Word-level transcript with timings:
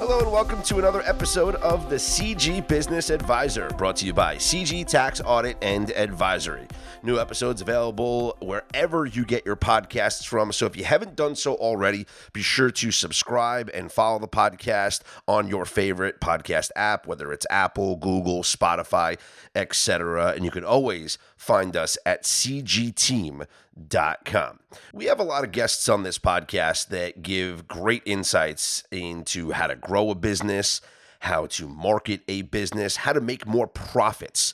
Hello 0.00 0.18
and 0.18 0.32
welcome 0.32 0.62
to 0.62 0.78
another 0.78 1.02
episode 1.02 1.56
of 1.56 1.90
the 1.90 1.96
CG 1.96 2.66
Business 2.66 3.10
Advisor, 3.10 3.68
brought 3.76 3.96
to 3.96 4.06
you 4.06 4.14
by 4.14 4.36
CG 4.36 4.86
Tax 4.86 5.20
Audit 5.22 5.58
and 5.60 5.90
Advisory. 5.90 6.66
New 7.02 7.18
episodes 7.18 7.60
available 7.60 8.34
wherever 8.40 9.04
you 9.04 9.26
get 9.26 9.44
your 9.44 9.56
podcasts 9.56 10.26
from. 10.26 10.52
So 10.52 10.64
if 10.64 10.74
you 10.74 10.84
haven't 10.84 11.16
done 11.16 11.36
so 11.36 11.54
already, 11.56 12.06
be 12.32 12.40
sure 12.40 12.70
to 12.70 12.90
subscribe 12.90 13.68
and 13.74 13.92
follow 13.92 14.18
the 14.18 14.26
podcast 14.26 15.02
on 15.28 15.48
your 15.48 15.66
favorite 15.66 16.18
podcast 16.18 16.70
app, 16.76 17.06
whether 17.06 17.30
it's 17.30 17.46
Apple, 17.50 17.96
Google, 17.96 18.42
Spotify, 18.42 19.18
etc. 19.54 20.32
And 20.32 20.46
you 20.46 20.50
can 20.50 20.64
always 20.64 21.18
find 21.40 21.74
us 21.74 21.96
at 22.04 22.22
cgteam.com. 22.24 23.48
We 24.92 25.06
have 25.06 25.18
a 25.18 25.24
lot 25.24 25.42
of 25.42 25.52
guests 25.52 25.88
on 25.88 26.02
this 26.02 26.18
podcast 26.18 26.88
that 26.88 27.22
give 27.22 27.66
great 27.66 28.02
insights 28.04 28.84
into 28.92 29.52
how 29.52 29.68
to 29.68 29.74
grow 29.74 30.10
a 30.10 30.14
business, 30.14 30.82
how 31.20 31.46
to 31.46 31.66
market 31.66 32.20
a 32.28 32.42
business, 32.42 32.96
how 32.96 33.14
to 33.14 33.22
make 33.22 33.46
more 33.46 33.66
profits 33.66 34.52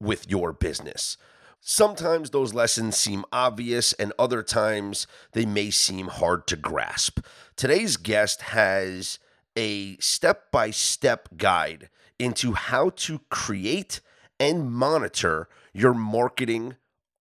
with 0.00 0.28
your 0.28 0.52
business. 0.52 1.16
Sometimes 1.60 2.30
those 2.30 2.52
lessons 2.52 2.96
seem 2.96 3.24
obvious, 3.30 3.92
and 3.92 4.12
other 4.18 4.42
times 4.42 5.06
they 5.30 5.46
may 5.46 5.70
seem 5.70 6.08
hard 6.08 6.48
to 6.48 6.56
grasp. 6.56 7.20
Today's 7.54 7.96
guest 7.96 8.42
has 8.42 9.20
a 9.56 9.96
step 9.98 10.50
by 10.50 10.72
step 10.72 11.28
guide 11.36 11.88
into 12.18 12.54
how 12.54 12.90
to 12.90 13.20
create 13.30 14.00
and 14.40 14.72
monitor 14.72 15.48
your 15.76 15.92
marketing 15.92 16.74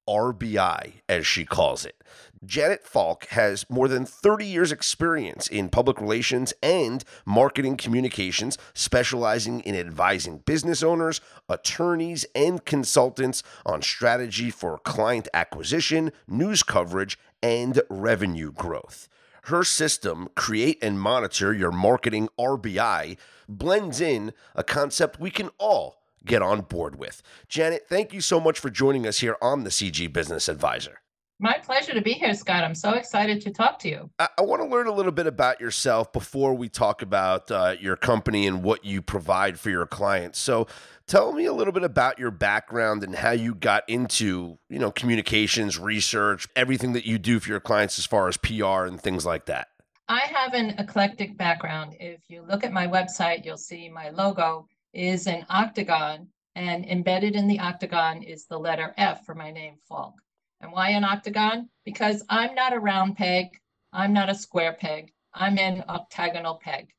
RBI, 0.07 1.01
as 1.09 1.27
she 1.27 1.43
calls 1.43 1.83
it. 1.83 2.01
Janet 2.45 2.85
Falk 2.85 3.25
has 3.27 3.65
more 3.69 3.89
than 3.89 4.05
30 4.05 4.45
years' 4.45 4.71
experience 4.71 5.47
in 5.47 5.67
public 5.67 5.99
relations 5.99 6.53
and 6.63 7.03
marketing 7.25 7.75
communications, 7.75 8.57
specializing 8.73 9.59
in 9.61 9.75
advising 9.75 10.37
business 10.45 10.81
owners, 10.83 11.19
attorneys, 11.49 12.25
and 12.33 12.63
consultants 12.63 13.43
on 13.65 13.81
strategy 13.81 14.49
for 14.49 14.77
client 14.77 15.27
acquisition, 15.33 16.13
news 16.25 16.63
coverage, 16.63 17.19
and 17.43 17.81
revenue 17.89 18.53
growth. 18.53 19.09
Her 19.45 19.65
system, 19.65 20.29
Create 20.33 20.77
and 20.81 20.97
Monitor 20.99 21.53
Your 21.53 21.73
Marketing 21.73 22.29
RBI, 22.39 23.17
blends 23.49 23.99
in 23.99 24.31
a 24.55 24.63
concept 24.63 25.19
we 25.19 25.29
can 25.29 25.49
all 25.57 26.04
get 26.25 26.41
on 26.41 26.61
board 26.61 26.97
with. 26.97 27.21
Janet, 27.47 27.85
thank 27.87 28.13
you 28.13 28.21
so 28.21 28.39
much 28.39 28.59
for 28.59 28.69
joining 28.69 29.07
us 29.07 29.19
here 29.19 29.37
on 29.41 29.63
the 29.63 29.69
CG 29.69 30.11
Business 30.11 30.49
Advisor. 30.49 31.01
My 31.37 31.57
pleasure 31.57 31.93
to 31.93 32.01
be 32.01 32.13
here, 32.13 32.33
Scott. 32.33 32.63
I'm 32.63 32.75
so 32.75 32.91
excited 32.91 33.41
to 33.41 33.51
talk 33.51 33.77
to 33.79 33.89
you. 33.89 34.09
I, 34.19 34.29
I 34.37 34.41
want 34.43 34.61
to 34.61 34.67
learn 34.67 34.87
a 34.87 34.93
little 34.93 35.11
bit 35.11 35.27
about 35.27 35.59
yourself 35.59 36.13
before 36.13 36.53
we 36.53 36.69
talk 36.69 37.01
about 37.01 37.51
uh, 37.51 37.75
your 37.77 37.97
company 37.97 38.47
and 38.47 38.63
what 38.63 38.85
you 38.85 39.01
provide 39.01 39.59
for 39.59 39.69
your 39.69 39.85
clients. 39.85 40.39
So, 40.39 40.67
tell 41.07 41.33
me 41.33 41.45
a 41.45 41.51
little 41.51 41.73
bit 41.73 41.83
about 41.83 42.19
your 42.19 42.31
background 42.31 43.03
and 43.03 43.13
how 43.13 43.31
you 43.31 43.53
got 43.53 43.83
into, 43.89 44.57
you 44.69 44.79
know, 44.79 44.91
communications, 44.91 45.77
research, 45.77 46.47
everything 46.55 46.93
that 46.93 47.05
you 47.05 47.17
do 47.17 47.41
for 47.41 47.49
your 47.49 47.59
clients 47.59 47.99
as 47.99 48.05
far 48.05 48.29
as 48.29 48.37
PR 48.37 48.85
and 48.85 48.99
things 48.99 49.25
like 49.25 49.45
that. 49.47 49.67
I 50.07 50.21
have 50.21 50.53
an 50.53 50.75
eclectic 50.77 51.35
background. 51.35 51.97
If 51.99 52.21
you 52.29 52.43
look 52.43 52.63
at 52.63 52.71
my 52.71 52.87
website, 52.87 53.43
you'll 53.43 53.57
see 53.57 53.89
my 53.89 54.09
logo 54.11 54.67
is 54.95 55.27
an 55.27 55.45
octagon, 55.49 56.27
and 56.55 56.85
embedded 56.85 57.35
in 57.35 57.47
the 57.47 57.59
octagon 57.59 58.23
is 58.23 58.45
the 58.45 58.57
letter 58.57 58.93
F 58.97 59.25
for 59.25 59.35
my 59.35 59.51
name, 59.51 59.75
Falk. 59.87 60.13
And 60.61 60.71
why 60.71 60.91
an 60.91 61.03
octagon? 61.03 61.69
Because 61.83 62.23
I'm 62.29 62.55
not 62.55 62.73
a 62.73 62.79
round 62.79 63.17
peg, 63.17 63.59
I'm 63.91 64.13
not 64.13 64.29
a 64.29 64.35
square 64.35 64.73
peg, 64.73 65.11
I'm 65.33 65.59
an 65.59 65.83
octagonal 65.89 66.55
peg. 66.55 66.89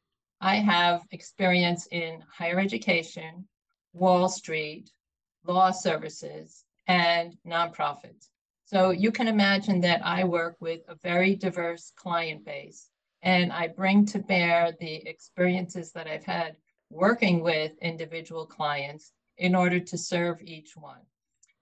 I 0.41 0.57
have 0.57 1.07
experience 1.11 1.89
in 1.91 2.23
higher 2.31 2.61
education, 2.61 3.49
Wall 3.95 4.29
Street, 4.29 4.91
law 5.47 5.71
services, 5.71 6.65
and 6.87 7.35
nonprofits. 7.47 8.29
So 8.67 8.91
you 8.91 9.11
can 9.11 9.29
imagine 9.29 9.81
that 9.81 10.05
I 10.05 10.25
work 10.25 10.57
with 10.61 10.83
a 10.89 10.97
very 10.97 11.35
diverse 11.35 11.93
client 11.97 12.45
base, 12.45 12.91
and 13.23 13.53
I 13.53 13.69
bring 13.69 14.05
to 14.07 14.19
bear 14.19 14.73
the 14.79 14.97
experiences 15.09 15.93
that 15.93 16.07
I've 16.07 16.25
had 16.25 16.57
working 16.91 17.43
with 17.43 17.73
individual 17.81 18.47
clients 18.47 19.13
in 19.39 19.55
order 19.55 19.81
to 19.81 19.99
serve 19.99 20.41
each 20.41 20.77
one. 20.77 21.01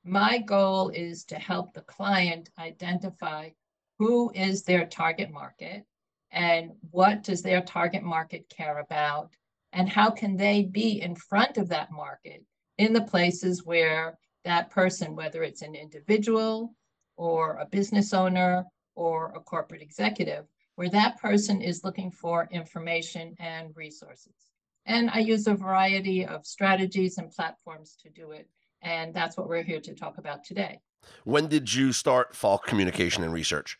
My 0.04 0.38
goal 0.38 0.90
is 0.90 1.24
to 1.24 1.36
help 1.36 1.72
the 1.72 1.80
client 1.82 2.50
identify 2.58 3.50
who 3.98 4.30
is 4.34 4.62
their 4.62 4.84
target 4.86 5.30
market 5.30 5.84
and 6.30 6.72
what 6.90 7.22
does 7.22 7.42
their 7.42 7.62
target 7.62 8.02
market 8.02 8.48
care 8.48 8.78
about 8.80 9.30
and 9.72 9.88
how 9.88 10.10
can 10.10 10.36
they 10.36 10.62
be 10.62 11.00
in 11.00 11.14
front 11.14 11.56
of 11.56 11.68
that 11.68 11.90
market 11.90 12.44
in 12.78 12.92
the 12.92 13.02
places 13.02 13.64
where 13.64 14.18
that 14.44 14.70
person, 14.70 15.16
whether 15.16 15.42
it's 15.42 15.62
an 15.62 15.74
individual 15.74 16.74
or 17.16 17.56
a 17.58 17.66
business 17.66 18.12
owner 18.12 18.64
or 18.94 19.32
a 19.34 19.40
corporate 19.40 19.82
executive, 19.82 20.44
where 20.76 20.90
that 20.90 21.18
person 21.18 21.60
is 21.60 21.84
looking 21.84 22.10
for 22.10 22.48
information 22.50 23.34
and 23.38 23.74
resources. 23.76 24.53
And 24.86 25.10
I 25.10 25.20
use 25.20 25.46
a 25.46 25.54
variety 25.54 26.26
of 26.26 26.46
strategies 26.46 27.18
and 27.18 27.30
platforms 27.30 27.96
to 28.02 28.10
do 28.10 28.32
it. 28.32 28.48
And 28.82 29.14
that's 29.14 29.36
what 29.36 29.48
we're 29.48 29.62
here 29.62 29.80
to 29.80 29.94
talk 29.94 30.18
about 30.18 30.44
today. 30.44 30.80
When 31.24 31.48
did 31.48 31.72
you 31.72 31.92
start 31.92 32.34
Falk 32.34 32.66
Communication 32.66 33.24
and 33.24 33.32
Research? 33.32 33.78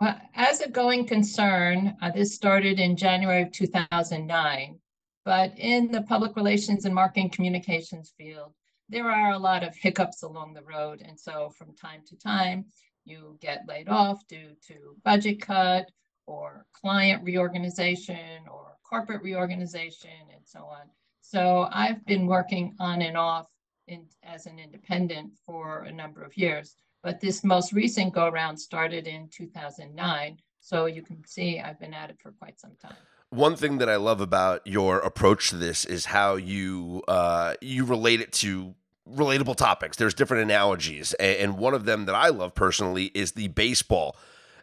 Well, 0.00 0.20
as 0.34 0.60
a 0.60 0.68
going 0.68 1.06
concern, 1.06 1.96
uh, 2.00 2.12
this 2.12 2.34
started 2.34 2.78
in 2.78 2.96
January 2.96 3.42
of 3.42 3.52
2009. 3.52 4.78
But 5.24 5.58
in 5.58 5.90
the 5.90 6.02
public 6.02 6.36
relations 6.36 6.84
and 6.84 6.94
marketing 6.94 7.30
communications 7.30 8.14
field, 8.16 8.54
there 8.88 9.10
are 9.10 9.32
a 9.32 9.38
lot 9.38 9.62
of 9.62 9.76
hiccups 9.76 10.22
along 10.22 10.54
the 10.54 10.62
road. 10.62 11.02
And 11.06 11.18
so 11.18 11.50
from 11.50 11.74
time 11.74 12.00
to 12.06 12.16
time, 12.16 12.64
you 13.04 13.36
get 13.40 13.68
laid 13.68 13.88
off 13.88 14.26
due 14.26 14.52
to 14.68 14.96
budget 15.04 15.40
cut 15.40 15.90
or 16.26 16.64
client 16.72 17.22
reorganization 17.24 18.46
or 18.50 18.77
corporate 18.88 19.22
reorganization 19.22 20.10
and 20.32 20.42
so 20.44 20.60
on. 20.60 20.88
So 21.20 21.68
I've 21.72 22.04
been 22.06 22.26
working 22.26 22.74
on 22.80 23.02
and 23.02 23.16
off 23.16 23.48
in, 23.86 24.06
as 24.22 24.46
an 24.46 24.58
independent 24.58 25.32
for 25.44 25.82
a 25.82 25.92
number 25.92 26.22
of 26.22 26.36
years, 26.36 26.76
but 27.02 27.20
this 27.20 27.44
most 27.44 27.72
recent 27.72 28.14
go 28.14 28.26
around 28.26 28.56
started 28.56 29.06
in 29.06 29.28
2009. 29.28 30.38
So 30.60 30.86
you 30.86 31.02
can 31.02 31.22
see 31.26 31.60
I've 31.60 31.78
been 31.78 31.94
at 31.94 32.10
it 32.10 32.18
for 32.20 32.32
quite 32.32 32.58
some 32.58 32.72
time. 32.80 32.96
One 33.30 33.56
thing 33.56 33.78
that 33.78 33.90
I 33.90 33.96
love 33.96 34.22
about 34.22 34.66
your 34.66 34.98
approach 35.00 35.50
to 35.50 35.56
this 35.56 35.84
is 35.84 36.06
how 36.06 36.36
you 36.36 37.02
uh, 37.08 37.54
you 37.60 37.84
relate 37.84 38.22
it 38.22 38.32
to 38.34 38.74
relatable 39.06 39.56
topics. 39.56 39.98
There's 39.98 40.14
different 40.14 40.44
analogies, 40.44 41.12
and 41.14 41.58
one 41.58 41.74
of 41.74 41.84
them 41.84 42.06
that 42.06 42.14
I 42.14 42.28
love 42.28 42.54
personally 42.54 43.06
is 43.14 43.32
the 43.32 43.48
baseball 43.48 44.16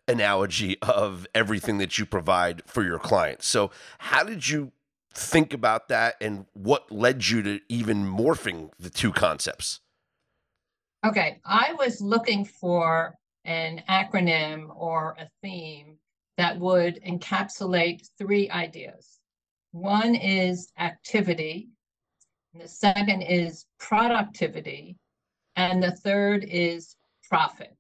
analogy 0.08 0.78
of 0.82 1.28
everything 1.34 1.78
that 1.80 1.98
you 1.98 2.06
provide 2.06 2.62
for 2.66 2.84
your 2.84 3.00
clients. 3.00 3.48
So, 3.48 3.72
how 4.00 4.24
did 4.24 4.48
you 4.48 4.72
think 5.14 5.54
about 5.54 5.88
that 5.88 6.16
and 6.20 6.46
what 6.54 6.92
led 6.92 7.28
you 7.28 7.42
to 7.44 7.60
even 7.70 8.06
morphing 8.06 8.72
the 8.80 8.90
two 8.90 9.12
concepts? 9.12 9.80
Okay, 11.06 11.40
I 11.46 11.74
was 11.78 12.02
looking 12.02 12.46
for 12.46 13.16
an 13.46 13.84
acronym 13.90 14.76
or 14.76 15.16
a 15.20 15.30
theme 15.42 15.98
that 16.38 16.60
would 16.60 17.02
encapsulate 17.04 18.10
three 18.18 18.50
ideas. 18.50 19.20
One 19.72 20.16
is 20.16 20.72
activity, 20.80 21.70
the 22.54 22.68
second 22.68 23.22
is 23.22 23.66
productivity, 23.80 24.98
and 25.56 25.82
the 25.82 25.92
third 25.92 26.46
is 26.50 26.96
profit. 27.30 27.76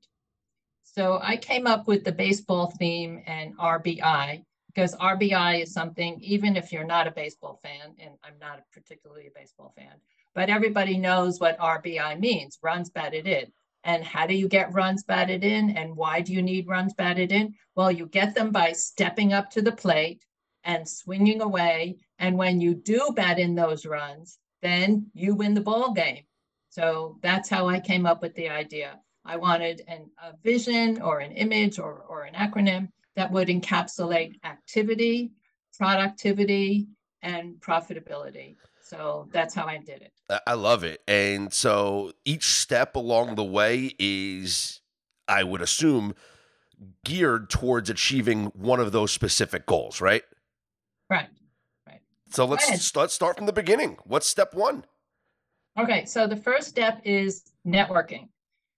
So 0.95 1.19
I 1.21 1.35
came 1.35 1.67
up 1.67 1.89
with 1.89 2.05
the 2.05 2.13
baseball 2.13 2.67
theme 2.79 3.21
and 3.27 3.57
RBI 3.57 4.45
because 4.67 4.95
RBI 4.95 5.63
is 5.63 5.73
something, 5.73 6.17
even 6.21 6.55
if 6.55 6.71
you're 6.71 6.85
not 6.85 7.05
a 7.05 7.11
baseball 7.11 7.59
fan, 7.61 7.93
and 7.99 8.13
I'm 8.23 8.39
not 8.39 8.61
particularly 8.71 9.27
a 9.27 9.37
baseball 9.37 9.73
fan, 9.75 9.95
but 10.33 10.49
everybody 10.49 10.97
knows 10.97 11.37
what 11.37 11.59
RBI 11.59 12.17
means 12.21 12.59
runs 12.63 12.89
batted 12.91 13.27
in. 13.27 13.51
And 13.83 14.05
how 14.05 14.25
do 14.25 14.35
you 14.35 14.47
get 14.47 14.73
runs 14.73 15.03
batted 15.03 15.43
in? 15.43 15.71
And 15.71 15.97
why 15.97 16.21
do 16.21 16.31
you 16.31 16.41
need 16.41 16.65
runs 16.65 16.93
batted 16.93 17.33
in? 17.33 17.55
Well, 17.75 17.91
you 17.91 18.05
get 18.05 18.33
them 18.33 18.51
by 18.51 18.71
stepping 18.71 19.33
up 19.33 19.49
to 19.51 19.61
the 19.61 19.73
plate 19.73 20.23
and 20.63 20.87
swinging 20.87 21.41
away. 21.41 21.97
And 22.19 22.37
when 22.37 22.61
you 22.61 22.73
do 22.73 23.11
bat 23.13 23.37
in 23.37 23.53
those 23.53 23.85
runs, 23.85 24.39
then 24.61 25.07
you 25.13 25.35
win 25.35 25.55
the 25.55 25.61
ball 25.61 25.91
game. 25.91 26.23
So 26.69 27.19
that's 27.21 27.49
how 27.49 27.67
I 27.67 27.81
came 27.81 28.05
up 28.05 28.21
with 28.21 28.33
the 28.35 28.47
idea. 28.47 29.01
I 29.25 29.37
wanted 29.37 29.81
an, 29.87 30.09
a 30.23 30.33
vision 30.43 31.01
or 31.01 31.19
an 31.19 31.31
image 31.31 31.79
or, 31.79 32.05
or 32.07 32.23
an 32.23 32.33
acronym 32.35 32.89
that 33.15 33.31
would 33.31 33.47
encapsulate 33.47 34.35
activity, 34.43 35.31
productivity, 35.77 36.87
and 37.21 37.55
profitability. 37.55 38.55
So 38.81 39.27
that's 39.31 39.55
how 39.55 39.65
I 39.65 39.79
did 39.79 40.03
it. 40.03 40.13
I 40.45 40.53
love 40.53 40.83
it. 40.83 41.01
And 41.07 41.51
so 41.51 42.11
each 42.23 42.45
step 42.45 42.95
along 42.95 43.35
the 43.35 43.43
way 43.43 43.95
is, 43.97 44.81
I 45.27 45.43
would 45.43 45.61
assume, 45.61 46.13
geared 47.03 47.49
towards 47.49 47.89
achieving 47.89 48.47
one 48.47 48.79
of 48.79 48.91
those 48.91 49.11
specific 49.11 49.65
goals, 49.65 50.01
right? 50.01 50.23
Right. 51.09 51.29
Right. 51.87 52.01
So 52.29 52.45
let's 52.45 52.95
let's 52.95 53.13
start 53.13 53.37
from 53.37 53.45
the 53.47 53.53
beginning. 53.53 53.97
What's 54.03 54.27
step 54.27 54.53
one? 54.53 54.85
Okay, 55.79 56.05
so 56.05 56.27
the 56.27 56.37
first 56.37 56.67
step 56.67 57.01
is 57.03 57.43
networking. 57.65 58.29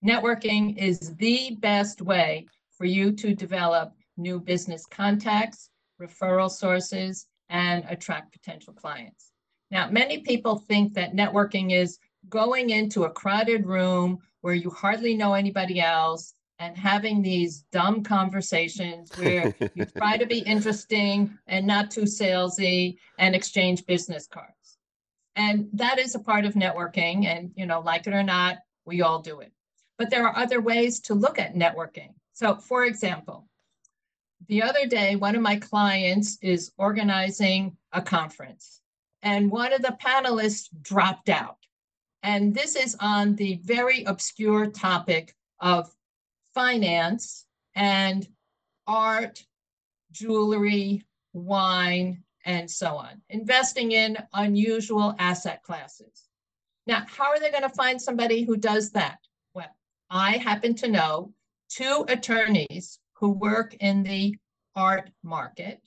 Networking 0.06 0.78
is 0.78 1.16
the 1.16 1.58
best 1.60 2.02
way 2.02 2.48
for 2.78 2.86
you 2.86 3.12
to 3.14 3.34
develop 3.34 3.94
new 4.16 4.40
business 4.40 4.86
contacts, 4.86 5.70
referral 6.02 6.50
sources, 6.50 7.28
and 7.50 7.84
attract 7.90 8.32
potential 8.32 8.74
clients. 8.74 9.32
Now, 9.72 9.90
many 9.90 10.20
people 10.20 10.60
think 10.60 10.94
that 10.94 11.16
networking 11.16 11.74
is 11.74 11.98
going 12.30 12.70
into 12.70 13.06
a 13.06 13.10
crowded 13.10 13.66
room 13.66 14.20
where 14.42 14.54
you 14.54 14.70
hardly 14.70 15.16
know 15.16 15.34
anybody 15.34 15.82
else 15.82 16.34
and 16.60 16.78
having 16.78 17.22
these 17.22 17.64
dumb 17.72 18.04
conversations 18.04 19.12
where 19.18 19.54
you 19.76 19.86
try 19.98 20.18
to 20.18 20.26
be 20.26 20.40
interesting 20.40 21.38
and 21.48 21.68
not 21.68 21.92
too 21.92 22.04
salesy 22.04 22.98
and 23.20 23.36
exchange 23.36 23.86
business 23.86 24.28
cards. 24.28 24.78
And 25.36 25.68
that 25.74 26.00
is 26.00 26.16
a 26.16 26.20
part 26.20 26.46
of 26.46 26.56
networking. 26.56 27.26
And, 27.26 27.52
you 27.56 27.66
know, 27.66 27.80
like 27.82 28.08
it 28.08 28.14
or 28.14 28.24
not, 28.24 28.58
we 28.86 29.02
all 29.02 29.22
do 29.22 29.42
it. 29.42 29.52
But 29.98 30.10
there 30.10 30.28
are 30.28 30.38
other 30.38 30.62
ways 30.62 31.00
to 31.02 31.14
look 31.14 31.40
at 31.40 31.56
networking. 31.56 32.14
So, 32.34 32.56
for 32.56 32.86
example, 32.86 33.48
the 34.48 34.62
other 34.62 34.86
day, 34.86 35.16
one 35.16 35.36
of 35.36 35.42
my 35.42 35.56
clients 35.56 36.38
is 36.42 36.72
organizing 36.78 37.76
a 37.92 38.02
conference, 38.02 38.82
and 39.24 39.50
one 39.50 39.74
of 39.74 39.82
the 39.82 39.98
panelists 40.02 40.70
dropped 40.82 41.30
out. 41.30 41.58
And 42.24 42.54
this 42.54 42.76
is 42.76 42.96
on 43.00 43.36
the 43.36 43.60
very 43.64 44.04
obscure 44.04 44.68
topic 44.68 45.36
of 45.60 45.92
finance 46.54 47.46
and 47.76 48.28
art, 48.86 49.44
jewelry, 50.12 51.06
wine, 51.34 52.24
and 52.46 52.70
so 52.70 52.96
on, 52.96 53.22
investing 53.30 53.92
in 53.92 54.18
unusual 54.34 55.16
asset 55.20 55.62
classes. 55.64 56.30
Now, 56.86 57.06
how 57.08 57.26
are 57.26 57.40
they 57.40 57.52
going 57.52 57.64
to 57.64 57.70
find 57.70 58.02
somebody 58.02 58.44
who 58.44 58.56
does 58.56 58.92
that? 58.92 59.20
I 60.10 60.38
happen 60.38 60.74
to 60.76 60.88
know 60.88 61.34
two 61.70 62.06
attorneys 62.08 63.00
who 63.14 63.32
work 63.32 63.76
in 63.82 64.04
the 64.04 64.36
art 64.76 65.10
market. 65.22 65.82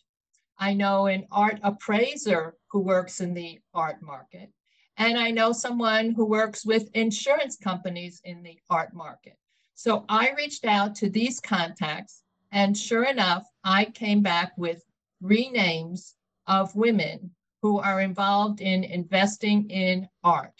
I 0.59 0.75
know 0.75 1.07
an 1.07 1.27
art 1.31 1.59
appraiser 1.63 2.57
who 2.71 2.81
works 2.81 3.21
in 3.21 3.33
the 3.33 3.61
art 3.73 4.03
market. 4.03 4.53
And 4.99 5.17
I 5.17 5.31
know 5.31 5.53
someone 5.53 6.11
who 6.11 6.27
works 6.27 6.67
with 6.67 6.91
insurance 6.93 7.57
companies 7.57 8.21
in 8.25 8.43
the 8.43 8.59
art 8.69 8.93
market. 8.93 9.39
So 9.75 10.05
I 10.11 10.33
reached 10.37 10.67
out 10.67 10.95
to 10.97 11.09
these 11.09 11.41
contacts, 11.41 12.23
and 12.53 12.77
sure 12.77 13.05
enough, 13.05 13.47
I 13.65 13.87
came 13.87 14.21
back 14.21 14.53
with 14.59 14.85
three 15.23 15.49
names 15.49 16.15
of 16.47 16.77
women 16.77 17.35
who 17.63 17.79
are 17.79 18.03
involved 18.03 18.61
in 18.61 18.85
investing 18.85 19.71
in 19.71 20.07
art. 20.23 20.53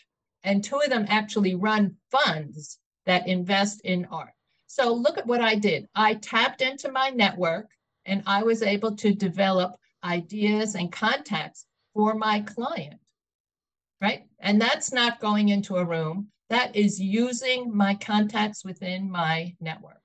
And 0.45 0.65
two 0.65 0.79
of 0.79 0.89
them 0.89 1.05
actually 1.11 1.55
run 1.55 1.97
funds 2.11 2.79
that 3.11 3.27
invest 3.27 3.81
in 3.83 4.07
art. 4.07 4.33
So 4.67 4.95
look 4.95 5.19
at 5.19 5.27
what 5.27 5.41
I 5.41 5.57
did. 5.57 5.89
I 5.95 6.15
tapped 6.15 6.63
into 6.63 6.93
my 6.93 7.11
network 7.11 7.69
and 8.07 8.23
I 8.27 8.45
was 8.45 8.63
able 8.63 8.95
to 8.97 9.13
develop 9.13 9.77
ideas 10.05 10.77
and 10.77 10.93
contacts 10.93 11.67
for 11.93 12.15
my 12.15 12.41
client. 12.41 13.01
Right. 14.01 14.27
And 14.39 14.61
that's 14.61 14.93
not 14.93 15.21
going 15.21 15.49
into 15.49 15.77
a 15.77 15.85
room, 15.85 16.29
that 16.49 16.75
is 16.75 17.01
using 17.01 17.77
my 17.77 17.95
contacts 17.95 18.65
within 18.65 19.11
my 19.11 19.55
network. 19.61 20.01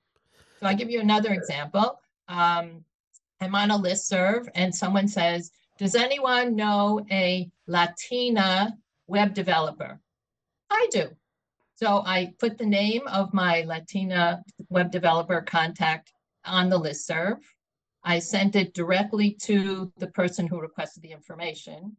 So 0.60 0.66
I'll 0.66 0.76
give 0.76 0.90
you 0.90 1.00
another 1.00 1.32
example. 1.32 2.00
Um, 2.28 2.84
I'm 3.40 3.54
on 3.54 3.70
a 3.70 3.76
list 3.76 4.08
serve 4.08 4.48
and 4.54 4.74
someone 4.74 5.08
says, 5.08 5.50
does 5.78 5.94
anyone 5.94 6.56
know 6.56 7.06
a 7.10 7.50
Latina 7.66 8.76
web 9.06 9.32
developer? 9.32 10.00
I 10.70 10.88
do. 10.90 11.08
So 11.76 12.02
I 12.06 12.32
put 12.38 12.56
the 12.56 12.64
name 12.64 13.02
of 13.06 13.34
my 13.34 13.60
Latina 13.62 14.42
web 14.70 14.90
developer 14.90 15.42
contact 15.42 16.10
on 16.46 16.70
the 16.70 16.78
list 16.78 17.06
serve. 17.06 17.36
I 18.02 18.18
sent 18.18 18.56
it 18.56 18.72
directly 18.72 19.32
to 19.42 19.92
the 19.98 20.06
person 20.06 20.46
who 20.46 20.58
requested 20.58 21.02
the 21.02 21.12
information. 21.12 21.98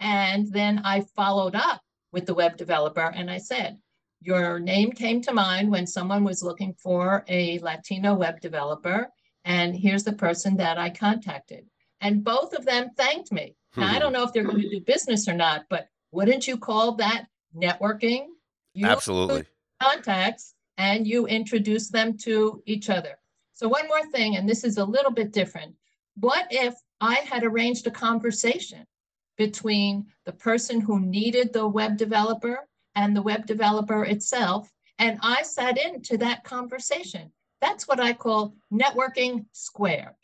And 0.00 0.52
then 0.52 0.80
I 0.84 1.02
followed 1.14 1.54
up 1.54 1.82
with 2.10 2.26
the 2.26 2.34
web 2.34 2.56
developer 2.56 3.12
and 3.14 3.30
I 3.30 3.38
said, 3.38 3.78
Your 4.20 4.58
name 4.58 4.90
came 4.90 5.22
to 5.22 5.32
mind 5.32 5.70
when 5.70 5.86
someone 5.86 6.24
was 6.24 6.42
looking 6.42 6.74
for 6.74 7.24
a 7.28 7.60
Latino 7.60 8.14
web 8.14 8.40
developer. 8.40 9.08
And 9.44 9.76
here's 9.76 10.02
the 10.02 10.14
person 10.14 10.56
that 10.56 10.78
I 10.78 10.90
contacted. 10.90 11.66
And 12.00 12.24
both 12.24 12.54
of 12.54 12.64
them 12.64 12.90
thanked 12.96 13.30
me. 13.30 13.54
Now, 13.76 13.86
I 13.86 13.94
hmm. 13.94 14.00
don't 14.00 14.12
know 14.12 14.24
if 14.24 14.32
they're 14.32 14.42
going 14.42 14.62
to 14.62 14.68
do 14.68 14.80
business 14.80 15.28
or 15.28 15.34
not, 15.34 15.66
but 15.70 15.86
wouldn't 16.10 16.48
you 16.48 16.58
call 16.58 16.96
that 16.96 17.26
networking? 17.56 18.26
You 18.74 18.86
Absolutely. 18.86 19.44
Contacts 19.80 20.54
and 20.78 21.06
you 21.06 21.26
introduce 21.26 21.88
them 21.88 22.16
to 22.18 22.62
each 22.66 22.88
other. 22.90 23.18
So, 23.52 23.68
one 23.68 23.86
more 23.86 24.06
thing, 24.10 24.36
and 24.36 24.48
this 24.48 24.64
is 24.64 24.78
a 24.78 24.84
little 24.84 25.10
bit 25.10 25.32
different. 25.32 25.74
What 26.18 26.46
if 26.50 26.74
I 27.00 27.14
had 27.14 27.44
arranged 27.44 27.86
a 27.86 27.90
conversation 27.90 28.86
between 29.36 30.06
the 30.24 30.32
person 30.32 30.80
who 30.80 31.00
needed 31.00 31.52
the 31.52 31.66
web 31.66 31.96
developer 31.96 32.68
and 32.94 33.16
the 33.16 33.22
web 33.22 33.46
developer 33.46 34.04
itself, 34.04 34.70
and 34.98 35.18
I 35.22 35.42
sat 35.42 35.78
into 35.78 36.16
that 36.18 36.44
conversation? 36.44 37.30
That's 37.60 37.86
what 37.86 38.00
I 38.00 38.12
call 38.12 38.54
networking 38.72 39.46
squared. 39.52 40.16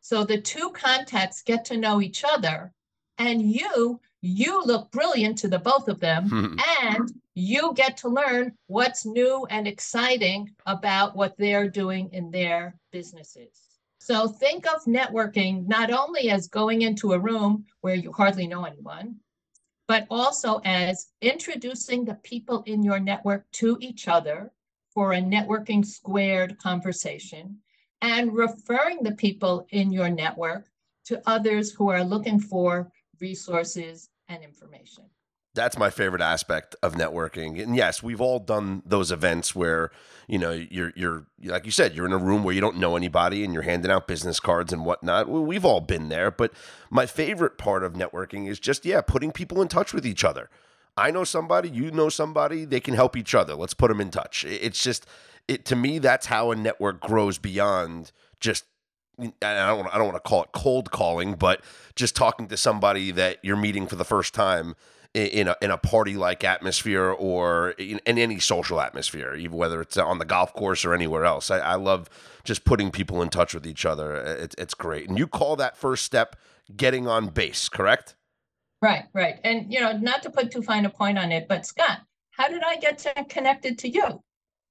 So 0.00 0.24
the 0.24 0.40
two 0.40 0.70
contacts 0.70 1.42
get 1.42 1.64
to 1.66 1.76
know 1.76 2.00
each 2.00 2.24
other, 2.24 2.72
and 3.18 3.42
you 3.42 4.00
you 4.22 4.62
look 4.62 4.90
brilliant 4.92 5.36
to 5.38 5.48
the 5.48 5.58
both 5.58 5.88
of 5.88 6.00
them, 6.00 6.28
hmm. 6.28 6.56
and 6.82 7.12
you 7.34 7.72
get 7.74 7.96
to 7.98 8.08
learn 8.08 8.52
what's 8.68 9.04
new 9.04 9.46
and 9.50 9.66
exciting 9.66 10.48
about 10.66 11.16
what 11.16 11.36
they're 11.36 11.68
doing 11.68 12.08
in 12.12 12.30
their 12.30 12.76
businesses. 12.92 13.60
So 13.98 14.28
think 14.28 14.66
of 14.66 14.84
networking 14.84 15.66
not 15.66 15.92
only 15.92 16.30
as 16.30 16.48
going 16.48 16.82
into 16.82 17.12
a 17.12 17.18
room 17.18 17.64
where 17.82 17.94
you 17.94 18.12
hardly 18.12 18.46
know 18.46 18.64
anyone, 18.64 19.16
but 19.88 20.06
also 20.10 20.60
as 20.64 21.08
introducing 21.20 22.04
the 22.04 22.14
people 22.16 22.62
in 22.66 22.82
your 22.82 23.00
network 23.00 23.44
to 23.52 23.76
each 23.80 24.08
other 24.08 24.52
for 24.92 25.12
a 25.12 25.20
networking 25.20 25.84
squared 25.84 26.58
conversation 26.58 27.58
and 28.02 28.34
referring 28.34 29.02
the 29.02 29.12
people 29.12 29.66
in 29.70 29.90
your 29.92 30.10
network 30.10 30.66
to 31.04 31.22
others 31.26 31.72
who 31.72 31.88
are 31.88 32.04
looking 32.04 32.38
for 32.38 32.90
resources 33.20 34.10
and 34.32 34.42
information. 34.42 35.04
That's 35.54 35.76
my 35.78 35.90
favorite 35.90 36.22
aspect 36.22 36.74
of 36.82 36.94
networking. 36.94 37.62
And 37.62 37.76
yes, 37.76 38.02
we've 38.02 38.22
all 38.22 38.38
done 38.38 38.82
those 38.86 39.12
events 39.12 39.54
where, 39.54 39.90
you 40.26 40.38
know, 40.38 40.50
you're 40.50 40.94
you're 40.96 41.26
like 41.44 41.66
you 41.66 41.70
said, 41.70 41.94
you're 41.94 42.06
in 42.06 42.12
a 42.12 42.18
room 42.18 42.42
where 42.42 42.54
you 42.54 42.60
don't 42.62 42.78
know 42.78 42.96
anybody 42.96 43.44
and 43.44 43.52
you're 43.52 43.62
handing 43.62 43.90
out 43.90 44.08
business 44.08 44.40
cards 44.40 44.72
and 44.72 44.86
whatnot. 44.86 45.28
We've 45.28 45.64
all 45.64 45.80
been 45.80 46.08
there. 46.08 46.30
But 46.30 46.54
my 46.90 47.04
favorite 47.04 47.58
part 47.58 47.84
of 47.84 47.92
networking 47.92 48.48
is 48.48 48.58
just, 48.58 48.86
yeah, 48.86 49.02
putting 49.02 49.30
people 49.30 49.60
in 49.60 49.68
touch 49.68 49.92
with 49.92 50.06
each 50.06 50.24
other. 50.24 50.48
I 50.96 51.10
know 51.10 51.24
somebody, 51.24 51.68
you 51.68 51.90
know 51.90 52.08
somebody, 52.08 52.64
they 52.64 52.80
can 52.80 52.94
help 52.94 53.16
each 53.16 53.34
other. 53.34 53.54
Let's 53.54 53.74
put 53.74 53.88
them 53.88 54.00
in 54.00 54.10
touch. 54.10 54.44
It's 54.44 54.82
just 54.82 55.06
it 55.48 55.64
to 55.66 55.76
me 55.76 55.98
that's 55.98 56.26
how 56.26 56.50
a 56.50 56.56
network 56.56 57.00
grows 57.00 57.38
beyond 57.38 58.12
just 58.40 58.64
I 59.42 59.66
don't 59.66 59.86
I 59.94 59.98
don't 59.98 60.06
want 60.06 60.22
to 60.22 60.28
call 60.28 60.42
it 60.42 60.50
cold 60.52 60.90
calling, 60.90 61.34
but 61.34 61.62
just 61.96 62.16
talking 62.16 62.48
to 62.48 62.56
somebody 62.56 63.10
that 63.12 63.38
you're 63.42 63.56
meeting 63.56 63.86
for 63.86 63.96
the 63.96 64.04
first 64.04 64.34
time 64.34 64.74
in 65.14 65.48
a 65.48 65.56
in 65.60 65.70
a 65.70 65.76
party 65.76 66.16
like 66.16 66.42
atmosphere 66.42 67.10
or 67.10 67.70
in, 67.72 68.00
in, 68.06 68.18
any 68.18 68.38
social 68.38 68.80
atmosphere, 68.80 69.34
even 69.34 69.56
whether 69.56 69.82
it's 69.82 69.96
on 69.98 70.18
the 70.18 70.24
golf 70.24 70.54
course 70.54 70.84
or 70.84 70.94
anywhere 70.94 71.24
else. 71.24 71.50
I, 71.50 71.58
I 71.58 71.74
love 71.74 72.08
just 72.44 72.64
putting 72.64 72.90
people 72.90 73.20
in 73.20 73.28
touch 73.28 73.52
with 73.52 73.66
each 73.66 73.84
other. 73.84 74.14
It's 74.14 74.54
it's 74.56 74.74
great, 74.74 75.08
and 75.08 75.18
you 75.18 75.26
call 75.26 75.56
that 75.56 75.76
first 75.76 76.04
step 76.04 76.36
getting 76.74 77.06
on 77.06 77.28
base, 77.28 77.68
correct? 77.68 78.16
Right, 78.80 79.04
right, 79.12 79.38
and 79.44 79.72
you 79.72 79.80
know, 79.80 79.92
not 79.92 80.22
to 80.22 80.30
put 80.30 80.50
too 80.50 80.62
fine 80.62 80.86
a 80.86 80.90
point 80.90 81.18
on 81.18 81.30
it, 81.30 81.46
but 81.46 81.66
Scott, 81.66 82.00
how 82.30 82.48
did 82.48 82.62
I 82.64 82.76
get 82.76 82.98
to 82.98 83.24
connected 83.28 83.78
to 83.80 83.88
you? 83.88 84.22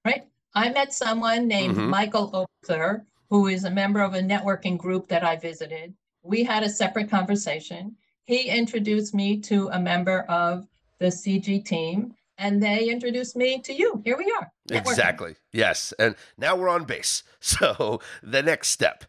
Right, 0.04 0.24
I 0.56 0.70
met 0.70 0.92
someone 0.92 1.48
named 1.48 1.76
mm-hmm. 1.76 1.90
Michael 1.90 2.48
Oakler, 2.68 3.06
who 3.32 3.48
is 3.48 3.64
a 3.64 3.72
member 3.72 4.02
of 4.02 4.14
a 4.14 4.20
networking 4.22 4.78
group 4.78 5.08
that 5.08 5.24
I 5.24 5.38
visited. 5.38 5.96
We 6.22 6.44
had 6.44 6.64
a 6.64 6.70
separate 6.70 7.10
conversation. 7.10 7.96
He 8.26 8.50
introduced 8.50 9.16
me 9.16 9.40
to 9.40 9.70
a 9.70 9.80
member 9.80 10.24
of 10.24 10.68
the 11.00 11.08
CG 11.08 11.66
team, 11.66 12.14
and 12.38 12.62
they 12.62 12.90
introduced 12.90 13.38
me 13.38 13.60
to 13.62 13.74
you. 13.74 14.02
Here 14.04 14.18
we 14.18 14.32
are. 14.38 14.52
Exactly. 14.70 15.38
Yes. 15.54 15.94
And 15.98 16.16
now 16.38 16.56
we're 16.56 16.70
on 16.70 16.84
base. 16.84 17.24
So 17.44 18.02
the 18.22 18.44
next 18.44 18.68
step 18.68 19.06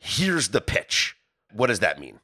here's 0.00 0.48
the 0.48 0.60
pitch. 0.60 1.16
What 1.52 1.68
does 1.68 1.78
that 1.80 1.98
mean? 1.98 2.20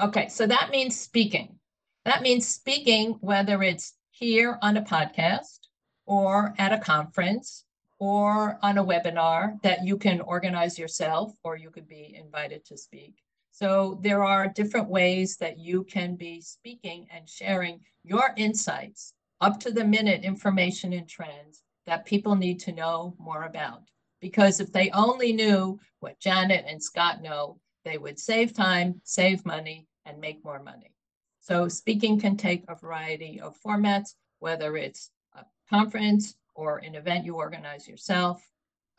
Okay. 0.00 0.28
So 0.28 0.46
that 0.46 0.70
means 0.70 0.98
speaking. 0.98 1.58
That 2.04 2.22
means 2.22 2.48
speaking, 2.48 3.18
whether 3.20 3.62
it's 3.62 3.94
here 4.10 4.58
on 4.62 4.76
a 4.76 4.82
podcast 4.82 5.58
or 6.06 6.54
at 6.58 6.72
a 6.72 6.78
conference 6.78 7.64
or 7.98 8.58
on 8.62 8.78
a 8.78 8.84
webinar 8.84 9.60
that 9.62 9.84
you 9.84 9.96
can 9.96 10.20
organize 10.20 10.78
yourself 10.78 11.32
or 11.42 11.56
you 11.56 11.70
could 11.70 11.88
be 11.88 12.16
invited 12.18 12.64
to 12.64 12.76
speak. 12.76 13.16
So 13.50 13.98
there 14.02 14.22
are 14.22 14.46
different 14.46 14.88
ways 14.88 15.36
that 15.38 15.58
you 15.58 15.82
can 15.84 16.14
be 16.14 16.40
speaking 16.40 17.08
and 17.12 17.28
sharing 17.28 17.80
your 18.04 18.32
insights, 18.36 19.14
up 19.40 19.58
to 19.60 19.70
the 19.72 19.84
minute 19.84 20.22
information 20.22 20.92
and 20.92 21.08
trends 21.08 21.62
that 21.86 22.06
people 22.06 22.36
need 22.36 22.60
to 22.60 22.72
know 22.72 23.14
more 23.18 23.44
about. 23.44 23.82
Because 24.20 24.60
if 24.60 24.72
they 24.72 24.90
only 24.90 25.32
knew 25.32 25.80
what 26.00 26.20
Janet 26.20 26.66
and 26.68 26.82
Scott 26.82 27.22
know, 27.22 27.58
they 27.84 27.98
would 27.98 28.18
save 28.18 28.52
time, 28.52 29.00
save 29.04 29.44
money, 29.44 29.86
and 30.04 30.20
make 30.20 30.44
more 30.44 30.62
money. 30.62 30.92
So 31.40 31.66
speaking 31.68 32.20
can 32.20 32.36
take 32.36 32.64
a 32.68 32.74
variety 32.74 33.40
of 33.40 33.56
formats, 33.60 34.14
whether 34.38 34.76
it's 34.76 35.10
a 35.34 35.44
conference 35.68 36.36
or 36.58 36.78
an 36.78 36.96
event 36.96 37.24
you 37.24 37.36
organize 37.36 37.86
yourself 37.86 38.42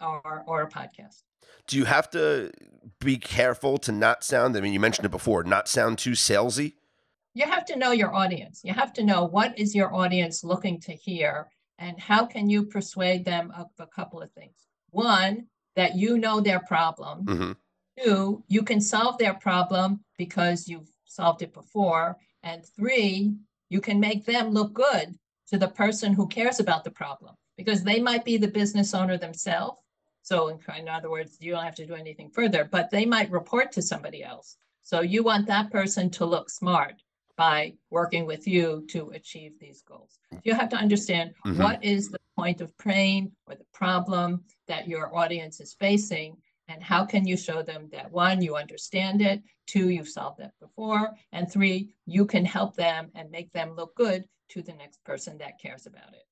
or, 0.01 0.43
or 0.47 0.61
a 0.61 0.69
podcast. 0.69 1.23
Do 1.67 1.77
you 1.77 1.83
have 1.83 2.09
to 2.11 2.51
be 3.01 3.17
careful 3.17 3.77
to 3.79 3.91
not 3.91 4.23
sound, 4.23 4.55
I 4.55 4.61
mean, 4.61 4.71
you 4.71 4.79
mentioned 4.79 5.05
it 5.05 5.11
before, 5.11 5.43
not 5.43 5.67
sound 5.67 5.97
too 5.97 6.11
salesy? 6.11 6.75
You 7.33 7.45
have 7.45 7.65
to 7.65 7.75
know 7.75 7.91
your 7.91 8.15
audience. 8.15 8.61
You 8.63 8.73
have 8.73 8.93
to 8.93 9.03
know 9.03 9.25
what 9.25 9.59
is 9.59 9.75
your 9.75 9.93
audience 9.93 10.43
looking 10.43 10.79
to 10.81 10.93
hear 10.93 11.49
and 11.77 11.99
how 11.99 12.25
can 12.25 12.49
you 12.49 12.63
persuade 12.63 13.25
them 13.25 13.51
of 13.55 13.67
a 13.77 13.87
couple 13.87 14.21
of 14.21 14.31
things. 14.31 14.55
One, 14.91 15.47
that 15.75 15.95
you 15.95 16.17
know 16.17 16.39
their 16.39 16.61
problem. 16.61 17.25
Mm-hmm. 17.25 17.51
Two, 18.01 18.43
you 18.47 18.63
can 18.63 18.79
solve 18.79 19.17
their 19.17 19.33
problem 19.33 20.03
because 20.17 20.67
you've 20.67 20.89
solved 21.05 21.41
it 21.41 21.53
before. 21.53 22.17
And 22.41 22.65
three, 22.65 23.33
you 23.69 23.81
can 23.81 23.99
make 23.99 24.25
them 24.25 24.51
look 24.51 24.73
good 24.73 25.15
to 25.49 25.57
the 25.57 25.67
person 25.67 26.13
who 26.13 26.27
cares 26.27 26.59
about 26.59 26.83
the 26.83 26.91
problem 26.91 27.35
because 27.59 27.83
they 27.83 27.99
might 27.99 28.23
be 28.23 28.37
the 28.37 28.47
business 28.47 28.93
owner 28.93 29.17
themselves. 29.17 29.79
So, 30.21 30.47
in 30.47 30.87
other 30.87 31.09
words, 31.09 31.35
you 31.41 31.51
don't 31.51 31.65
have 31.65 31.75
to 31.75 31.85
do 31.85 31.93
anything 31.93 32.29
further, 32.29 32.63
but 32.63 32.89
they 32.89 33.05
might 33.05 33.29
report 33.29 33.73
to 33.73 33.81
somebody 33.81 34.23
else. 34.23 34.55
So, 34.81 35.01
you 35.01 35.23
want 35.23 35.45
that 35.47 35.69
person 35.69 36.09
to 36.11 36.25
look 36.25 36.49
smart 36.49 37.03
by 37.35 37.73
working 37.89 38.25
with 38.25 38.47
you 38.47 38.85
to 38.91 39.09
achieve 39.09 39.59
these 39.59 39.81
goals. 39.81 40.19
You 40.43 40.53
have 40.53 40.69
to 40.69 40.77
understand 40.77 41.33
mm-hmm. 41.45 41.61
what 41.61 41.83
is 41.83 42.09
the 42.09 42.19
point 42.37 42.61
of 42.61 42.77
pain 42.77 43.33
or 43.45 43.55
the 43.55 43.65
problem 43.73 44.41
that 44.69 44.87
your 44.87 45.13
audience 45.13 45.59
is 45.59 45.73
facing 45.73 46.37
and 46.69 46.81
how 46.81 47.03
can 47.03 47.27
you 47.27 47.35
show 47.35 47.61
them 47.61 47.89
that 47.91 48.09
one 48.09 48.41
you 48.41 48.55
understand 48.55 49.21
it 49.21 49.41
two 49.67 49.89
you've 49.89 50.07
solved 50.07 50.39
that 50.39 50.53
before 50.61 51.11
and 51.33 51.51
three 51.51 51.89
you 52.05 52.25
can 52.25 52.45
help 52.45 52.75
them 52.77 53.09
and 53.15 53.29
make 53.29 53.51
them 53.51 53.75
look 53.75 53.93
good 53.95 54.23
to 54.47 54.61
the 54.61 54.73
next 54.73 55.03
person 55.03 55.37
that 55.37 55.59
cares 55.59 55.85
about 55.85 56.13
it 56.13 56.28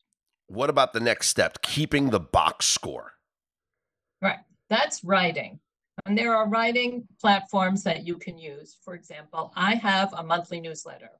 what 0.48 0.70
about 0.70 0.94
the 0.94 1.00
next 1.00 1.27
step? 1.27 1.62
Keeping 1.62 2.10
the 2.10 2.20
box 2.20 2.66
score. 2.66 3.13
Right. 4.22 4.39
That's 4.70 5.04
writing. 5.04 5.60
And 6.06 6.18
there 6.18 6.36
are 6.36 6.48
writing 6.48 7.08
platforms 7.20 7.84
that 7.84 8.06
you 8.06 8.18
can 8.18 8.38
use. 8.38 8.77
For 8.84 8.94
example 8.94 9.51
i 9.56 9.75
have 9.75 10.13
a 10.13 10.24
monthly 10.24 10.60
newsletter 10.60 11.12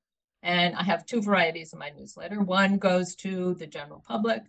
and 0.44 0.76
i 0.76 0.84
have 0.84 1.06
two 1.06 1.22
varieties 1.22 1.74
of 1.74 1.80
my 1.80 1.92
newsletter. 1.98 2.42
One 2.42 2.78
goes 2.78 3.16
to 3.18 3.54
the 3.56 3.68
general 3.68 4.04
public 4.08 4.44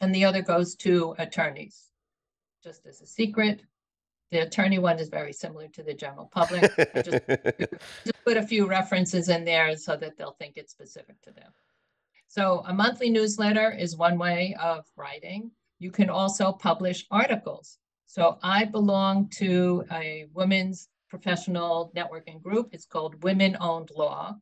and 0.00 0.14
the 0.14 0.24
other 0.24 0.42
goes 0.42 0.74
to 0.76 1.14
attorneys. 1.18 1.86
Just 2.62 2.86
as 2.86 3.00
a 3.00 3.06
secret 3.06 3.62
the 4.30 4.40
attorney 4.40 4.78
one 4.78 4.98
is 4.98 5.08
very 5.08 5.32
similar 5.32 5.68
to 5.68 5.82
the 5.82 5.94
general 5.94 6.26
public. 6.26 6.70
I 6.94 7.02
just, 7.02 7.26
just 8.04 8.24
put 8.24 8.36
a 8.36 8.42
few 8.42 8.66
references 8.66 9.28
in 9.28 9.44
there 9.44 9.74
so 9.76 9.96
that 9.96 10.16
they'll 10.16 10.36
think 10.38 10.56
it's 10.56 10.72
specific 10.72 11.20
to 11.22 11.30
them. 11.30 11.50
So 12.30 12.62
a 12.66 12.74
monthly 12.74 13.08
newsletter 13.08 13.72
is 13.72 13.96
one 13.96 14.18
way 14.18 14.54
of 14.60 14.84
writing. 14.96 15.50
You 15.78 15.90
can 15.90 16.10
also 16.10 16.52
publish 16.52 17.06
articles. 17.10 17.78
So 18.04 18.38
I 18.42 18.66
belong 18.66 19.30
to 19.36 19.84
a 19.90 20.26
women's 20.34 20.88
professional 21.08 21.90
networking 21.96 22.42
group. 22.42 22.68
It's 22.72 22.84
called 22.84 23.22
Women 23.24 23.56
Owned 23.60 23.90
Law. 23.96 24.36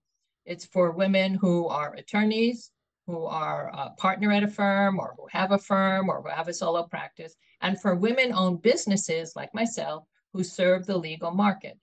It's 0.45 0.64
for 0.64 0.90
women 0.90 1.35
who 1.35 1.69
are 1.69 1.95
attorneys, 1.95 2.73
who 3.07 3.25
are 3.25 3.71
a 3.73 3.90
partner 3.90 4.33
at 4.33 4.43
a 4.43 4.49
firm 4.49 4.99
or 4.99 5.14
who 5.16 5.28
have 5.31 5.52
a 5.52 5.59
firm 5.59 6.09
or 6.09 6.23
who 6.23 6.28
have 6.28 6.49
a 6.49 6.55
solo 6.55 6.83
practice, 6.83 7.37
and 7.61 7.81
for 7.81 7.95
women 7.95 8.33
owned 8.33 8.62
businesses 8.62 9.37
like 9.37 9.55
myself 9.55 10.05
who 10.33 10.43
serve 10.43 10.87
the 10.87 10.99
legal 10.99 11.31
market. 11.31 11.78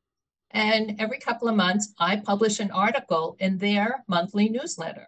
And 0.52 1.00
every 1.00 1.18
couple 1.18 1.48
of 1.48 1.56
months, 1.56 1.94
I 1.98 2.18
publish 2.18 2.60
an 2.60 2.72
article 2.72 3.38
in 3.40 3.58
their 3.58 4.04
monthly 4.10 4.50
newsletter. 4.50 5.08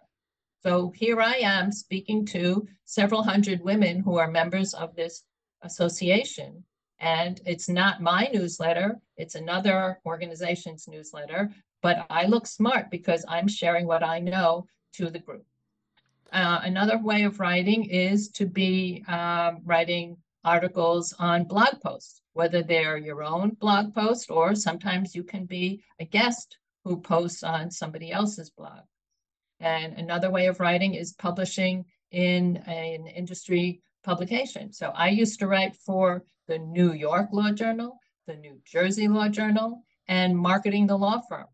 So 0.62 0.92
here 0.96 1.20
I 1.20 1.34
am 1.36 1.70
speaking 1.70 2.26
to 2.26 2.66
several 2.84 3.22
hundred 3.22 3.62
women 3.62 4.00
who 4.00 4.16
are 4.16 4.30
members 4.30 4.74
of 4.74 4.94
this 4.96 5.22
association. 5.62 6.64
And 6.98 7.40
it's 7.44 7.68
not 7.68 8.00
my 8.00 8.28
newsletter, 8.32 8.98
it's 9.16 9.34
another 9.34 10.00
organization's 10.06 10.88
newsletter, 10.88 11.50
but 11.82 12.06
I 12.08 12.26
look 12.26 12.46
smart 12.46 12.90
because 12.90 13.24
I'm 13.28 13.48
sharing 13.48 13.86
what 13.86 14.02
I 14.02 14.18
know 14.18 14.66
to 14.94 15.10
the 15.10 15.18
group. 15.18 15.44
Uh, 16.32 16.60
another 16.62 16.98
way 16.98 17.22
of 17.22 17.38
writing 17.38 17.84
is 17.84 18.28
to 18.30 18.46
be 18.46 19.04
um, 19.08 19.60
writing 19.64 20.16
articles 20.44 21.14
on 21.18 21.44
blog 21.44 21.80
posts, 21.82 22.22
whether 22.32 22.62
they're 22.62 22.96
your 22.96 23.22
own 23.22 23.50
blog 23.50 23.94
post 23.94 24.30
or 24.30 24.54
sometimes 24.54 25.14
you 25.14 25.22
can 25.22 25.44
be 25.44 25.82
a 26.00 26.04
guest 26.04 26.58
who 26.84 27.00
posts 27.00 27.42
on 27.42 27.70
somebody 27.70 28.10
else's 28.10 28.50
blog. 28.50 28.80
And 29.60 29.94
another 29.94 30.30
way 30.30 30.46
of 30.46 30.60
writing 30.60 30.94
is 30.94 31.12
publishing 31.12 31.84
in 32.10 32.58
an 32.66 33.06
industry 33.06 33.82
publication. 34.04 34.72
So 34.72 34.92
I 34.94 35.08
used 35.08 35.38
to 35.40 35.46
write 35.46 35.76
for 35.76 36.24
the 36.46 36.58
New 36.58 36.92
York 36.92 37.30
Law 37.32 37.52
Journal, 37.52 37.98
the 38.26 38.36
New 38.36 38.60
Jersey 38.64 39.08
Law 39.08 39.28
Journal, 39.28 39.82
and 40.08 40.36
Marketing 40.36 40.86
the 40.86 40.96
Law 40.96 41.20
Firm 41.28 41.46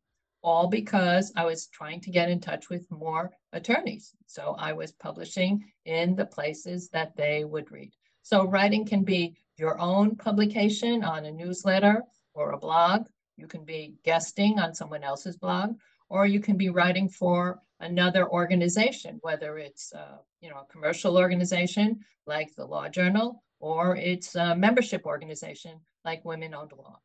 all 0.42 0.66
because 0.66 1.32
I 1.36 1.44
was 1.44 1.68
trying 1.68 2.00
to 2.00 2.10
get 2.10 2.28
in 2.28 2.40
touch 2.40 2.68
with 2.68 2.90
more 2.90 3.30
attorneys. 3.52 4.14
So 4.26 4.56
I 4.58 4.72
was 4.72 4.92
publishing 4.92 5.64
in 5.84 6.16
the 6.16 6.26
places 6.26 6.88
that 6.90 7.16
they 7.16 7.44
would 7.44 7.70
read. 7.70 7.92
So 8.22 8.44
writing 8.44 8.84
can 8.84 9.04
be 9.04 9.36
your 9.56 9.78
own 9.78 10.16
publication 10.16 11.04
on 11.04 11.26
a 11.26 11.32
newsletter 11.32 12.02
or 12.34 12.52
a 12.52 12.58
blog. 12.58 13.06
You 13.36 13.46
can 13.46 13.64
be 13.64 13.94
guesting 14.04 14.58
on 14.58 14.74
someone 14.74 15.04
else's 15.04 15.36
blog, 15.36 15.76
or 16.08 16.26
you 16.26 16.40
can 16.40 16.56
be 16.56 16.70
writing 16.70 17.08
for 17.08 17.60
another 17.82 18.28
organization, 18.28 19.18
whether 19.22 19.58
it's 19.58 19.92
uh, 19.92 20.18
you 20.40 20.48
know 20.48 20.60
a 20.60 20.72
commercial 20.72 21.18
organization 21.18 22.00
like 22.26 22.54
the 22.56 22.64
Law 22.64 22.88
Journal, 22.88 23.42
or 23.60 23.96
it's 23.96 24.34
a 24.34 24.56
membership 24.56 25.04
organization 25.04 25.80
like 26.04 26.24
Women 26.24 26.54
Owned 26.54 26.72
Law. 26.76 26.98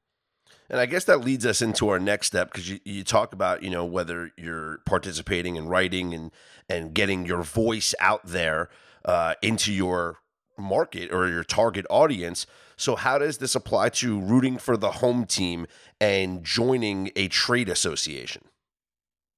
And 0.69 0.79
I 0.79 0.85
guess 0.85 1.05
that 1.05 1.21
leads 1.21 1.45
us 1.45 1.61
into 1.61 1.89
our 1.89 1.99
next 1.99 2.27
step 2.27 2.51
because 2.51 2.69
you, 2.69 2.79
you 2.85 3.03
talk 3.03 3.33
about, 3.33 3.63
you 3.63 3.69
know, 3.69 3.85
whether 3.85 4.31
you're 4.37 4.79
participating 4.85 5.55
in 5.55 5.67
writing 5.67 6.13
and, 6.13 6.31
and 6.69 6.93
getting 6.93 7.25
your 7.25 7.43
voice 7.43 7.93
out 7.99 8.25
there 8.25 8.69
uh, 9.05 9.35
into 9.41 9.73
your 9.73 10.19
market 10.57 11.11
or 11.11 11.27
your 11.27 11.43
target 11.43 11.85
audience. 11.89 12.45
So, 12.75 12.95
how 12.95 13.17
does 13.17 13.39
this 13.39 13.55
apply 13.55 13.89
to 13.89 14.19
rooting 14.19 14.57
for 14.57 14.77
the 14.77 14.91
home 14.91 15.25
team 15.25 15.67
and 15.99 16.43
joining 16.43 17.11
a 17.15 17.27
trade 17.27 17.69
association? 17.69 18.43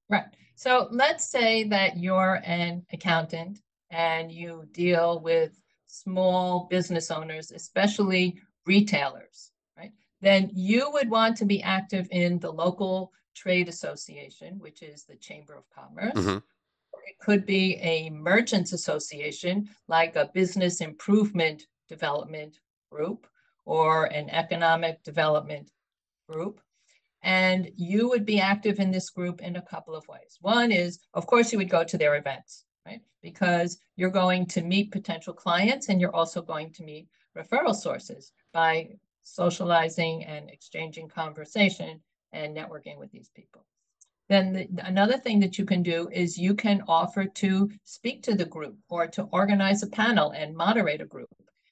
Right. 0.10 0.26
So, 0.60 0.90
let's 0.92 1.24
say 1.24 1.64
that 1.70 1.98
you're 1.98 2.42
an 2.44 2.86
accountant 2.92 3.62
and 3.92 4.30
you 4.30 4.68
deal 4.74 5.22
with 5.22 5.58
small 5.86 6.68
business 6.70 7.10
owners, 7.12 7.52
especially 7.52 8.42
retailers 8.66 9.52
right? 9.78 9.94
then 10.20 10.52
you 10.54 10.92
would 10.92 11.10
want 11.10 11.38
to 11.38 11.46
be 11.46 11.64
active 11.64 12.10
in 12.12 12.40
the 12.40 12.52
local 12.52 13.14
trade 13.34 13.70
association, 13.70 14.60
which 14.60 14.82
is 14.82 15.06
the 15.06 15.16
Chamber 15.16 15.56
of 15.56 15.64
Commerce. 15.74 16.14
Mm-hmm. 16.14 16.38
It 17.08 17.20
could 17.22 17.46
be 17.46 17.76
a 17.76 18.10
merchants 18.10 18.74
association, 18.74 19.70
like 19.88 20.18
a 20.18 20.30
business 20.34 20.82
improvement 20.82 21.68
development 21.88 22.58
group 22.92 23.28
or 23.64 24.08
an 24.08 24.30
economic 24.30 25.04
development 25.04 25.72
group. 26.28 26.60
And 27.22 27.70
you 27.76 28.08
would 28.10 28.26
be 28.26 28.40
active 28.40 28.80
in 28.80 28.92
this 28.92 29.10
group 29.10 29.42
in 29.42 29.58
a 29.58 29.62
couple 29.62 29.96
of 29.96 30.08
ways. 30.08 30.38
One 30.42 30.72
is, 30.72 31.00
of 31.14 31.28
course, 31.28 31.52
you 31.52 31.58
would 31.58 31.70
go 31.70 31.84
to 31.84 31.98
their 31.98 32.16
events, 32.16 32.64
right? 32.86 33.02
Because 33.22 33.78
you're 33.98 34.10
going 34.10 34.46
to 34.48 34.62
meet 34.62 34.92
potential 34.92 35.34
clients 35.34 35.90
and 35.90 36.00
you're 36.00 36.16
also 36.16 36.42
going 36.42 36.72
to 36.74 36.84
meet 36.84 37.08
referral 37.38 37.76
sources 37.76 38.32
by 38.54 38.90
socializing 39.22 40.24
and 40.26 40.50
exchanging 40.50 41.08
conversation 41.10 42.02
and 42.32 42.56
networking 42.56 42.98
with 42.98 43.12
these 43.12 43.30
people. 43.36 43.66
Then 44.30 44.54
the, 44.54 44.68
another 44.86 45.18
thing 45.18 45.40
that 45.40 45.58
you 45.58 45.66
can 45.66 45.82
do 45.82 46.08
is 46.12 46.38
you 46.38 46.54
can 46.54 46.84
offer 46.88 47.26
to 47.26 47.70
speak 47.84 48.24
to 48.24 48.36
the 48.36 48.46
group 48.46 48.78
or 48.88 49.08
to 49.08 49.24
organize 49.32 49.82
a 49.84 49.88
panel 49.88 50.32
and 50.32 50.56
moderate 50.56 51.02
a 51.02 51.06
group. 51.06 51.30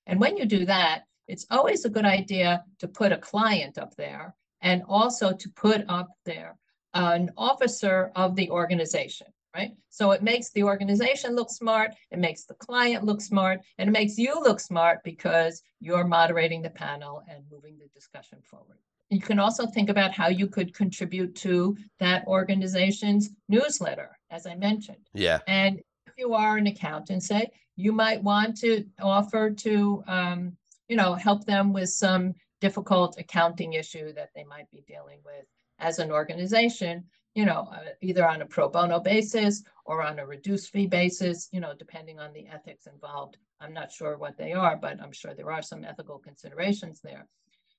And 0.08 0.20
when 0.20 0.38
you 0.38 0.46
do 0.46 0.66
that, 0.66 1.04
it's 1.27 1.46
always 1.51 1.86
a 1.86 1.89
good 1.89 2.06
idea 2.06 2.63
to 2.80 2.88
put 2.88 3.12
a 3.12 3.18
client 3.18 3.77
up 3.77 3.96
there 3.96 4.34
and 4.62 4.84
also 4.88 5.34
to 5.34 5.50
put 5.50 5.84
up 5.88 6.10
there 6.26 6.58
an 6.94 7.32
officer 7.38 8.12
of 8.16 8.36
the 8.36 8.50
organization 8.50 9.28
right? 9.58 9.72
So 9.90 10.12
it 10.12 10.22
makes 10.22 10.52
the 10.52 10.64
organization 10.64 11.36
look 11.36 11.50
smart, 11.50 11.96
it 12.12 12.20
makes 12.20 12.44
the 12.44 12.54
client 12.56 13.04
look 13.04 13.22
smart, 13.22 13.62
and 13.78 13.90
it 13.90 13.92
makes 13.92 14.18
you 14.18 14.40
look 14.40 14.60
smart 14.60 15.04
because 15.04 15.64
you're 15.80 16.04
moderating 16.04 16.62
the 16.62 16.70
panel 16.70 17.24
and 17.30 17.44
moving 17.52 17.78
the 17.80 17.88
discussion 17.94 18.40
forward. 18.44 18.78
you 19.10 19.22
can 19.22 19.40
also 19.40 19.66
think 19.66 19.90
about 19.90 20.12
how 20.12 20.28
you 20.28 20.48
could 20.48 20.74
contribute 20.74 21.34
to 21.34 21.78
that 21.98 22.28
organization's 22.28 23.30
newsletter, 23.48 24.10
as 24.30 24.46
I 24.46 24.56
mentioned. 24.56 25.10
Yeah. 25.14 25.40
And 25.48 25.80
if 26.06 26.14
you 26.18 26.34
are 26.34 26.58
an 26.58 26.68
accountant, 26.68 27.24
say, 27.24 27.50
you 27.78 27.94
might 27.94 28.22
want 28.22 28.58
to 28.58 28.86
offer 29.02 29.50
to, 29.50 30.04
um, 30.08 30.58
you 30.90 30.98
know, 30.98 31.14
help 31.14 31.46
them 31.46 31.72
with 31.72 31.90
some 31.90 32.34
difficult 32.62 33.18
accounting 33.18 33.74
issue 33.74 34.14
that 34.14 34.30
they 34.36 34.44
might 34.44 34.70
be 34.72 34.84
dealing 34.88 35.20
with 35.26 35.46
as 35.80 36.00
an 36.00 36.12
organization, 36.12 37.04
you 37.36 37.46
know, 37.46 37.70
uh, 37.72 37.90
either 38.02 38.28
on 38.28 38.42
a 38.42 38.46
pro 38.46 38.68
bono 38.68 39.00
basis 39.00 39.64
or 39.86 40.04
on 40.04 40.20
a 40.20 40.26
reduced 40.26 40.72
fee 40.72 40.88
basis, 40.88 41.50
you 41.52 41.60
know, 41.60 41.74
depending 41.78 42.20
on 42.20 42.34
the 42.34 42.48
ethics 42.48 42.88
involved. 42.88 43.38
I'm 43.62 43.74
not 43.74 43.92
sure 43.92 44.18
what 44.18 44.38
they 44.38 44.54
are, 44.54 44.76
but 44.76 45.00
I'm 45.02 45.12
sure 45.12 45.34
there 45.34 45.52
are 45.52 45.62
some 45.62 45.84
ethical 45.84 46.18
considerations 46.18 47.00
there. 47.02 47.28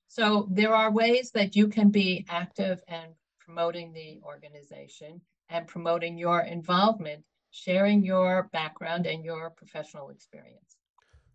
So 0.07 0.47
there 0.49 0.73
are 0.73 0.91
ways 0.91 1.31
that 1.31 1.55
you 1.55 1.67
can 1.67 1.89
be 1.89 2.25
active 2.29 2.81
and 2.87 3.11
promoting 3.39 3.93
the 3.93 4.19
organization 4.23 5.21
and 5.49 5.67
promoting 5.67 6.17
your 6.17 6.41
involvement, 6.41 7.23
sharing 7.51 8.03
your 8.03 8.49
background 8.51 9.05
and 9.07 9.23
your 9.23 9.49
professional 9.51 10.09
experience. 10.09 10.78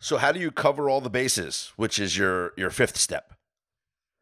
So 0.05 0.19
how 0.19 0.33
do 0.33 0.39
you 0.39 0.51
cover 0.51 0.91
all 0.91 1.01
the 1.01 1.09
bases, 1.09 1.73
which 1.77 1.99
is 1.99 2.15
your 2.15 2.53
your 2.59 2.69
fifth 2.69 2.99
step? 2.99 3.33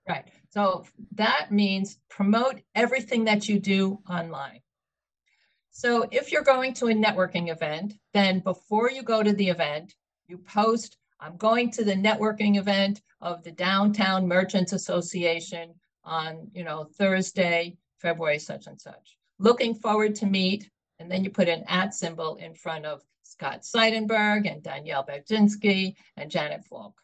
Right. 0.08 0.28
So 0.50 0.86
that 1.16 1.50
means 1.50 1.98
promote 2.08 2.60
everything 2.76 3.24
that 3.24 3.48
you 3.48 3.58
do 3.58 3.98
online. 4.08 4.60
So 5.72 6.06
if 6.12 6.30
you're 6.30 6.44
going 6.44 6.72
to 6.74 6.86
a 6.86 6.94
networking 6.94 7.50
event, 7.50 7.94
then 8.14 8.38
before 8.38 8.92
you 8.92 9.02
go 9.02 9.24
to 9.24 9.32
the 9.32 9.48
event, 9.48 9.92
you 10.28 10.38
post, 10.38 10.98
I'm 11.18 11.36
going 11.36 11.72
to 11.72 11.84
the 11.84 11.94
networking 11.94 12.58
event 12.58 13.02
of 13.20 13.42
the 13.42 13.50
Downtown 13.50 14.28
Merchants 14.28 14.72
Association 14.72 15.74
on, 16.04 16.48
you 16.54 16.62
know, 16.62 16.84
Thursday, 16.96 17.76
February 17.98 18.38
such 18.38 18.68
and 18.68 18.80
such. 18.80 19.16
Looking 19.40 19.74
forward 19.74 20.14
to 20.16 20.26
meet, 20.26 20.70
and 21.00 21.10
then 21.10 21.24
you 21.24 21.30
put 21.30 21.48
an 21.48 21.64
at 21.66 21.92
symbol 21.92 22.36
in 22.36 22.54
front 22.54 22.86
of 22.86 23.02
Scott 23.32 23.62
Seidenberg 23.62 24.50
and 24.50 24.62
Danielle 24.62 25.06
Berginski 25.06 25.94
and 26.16 26.30
Janet 26.30 26.64
Falk. 26.64 27.00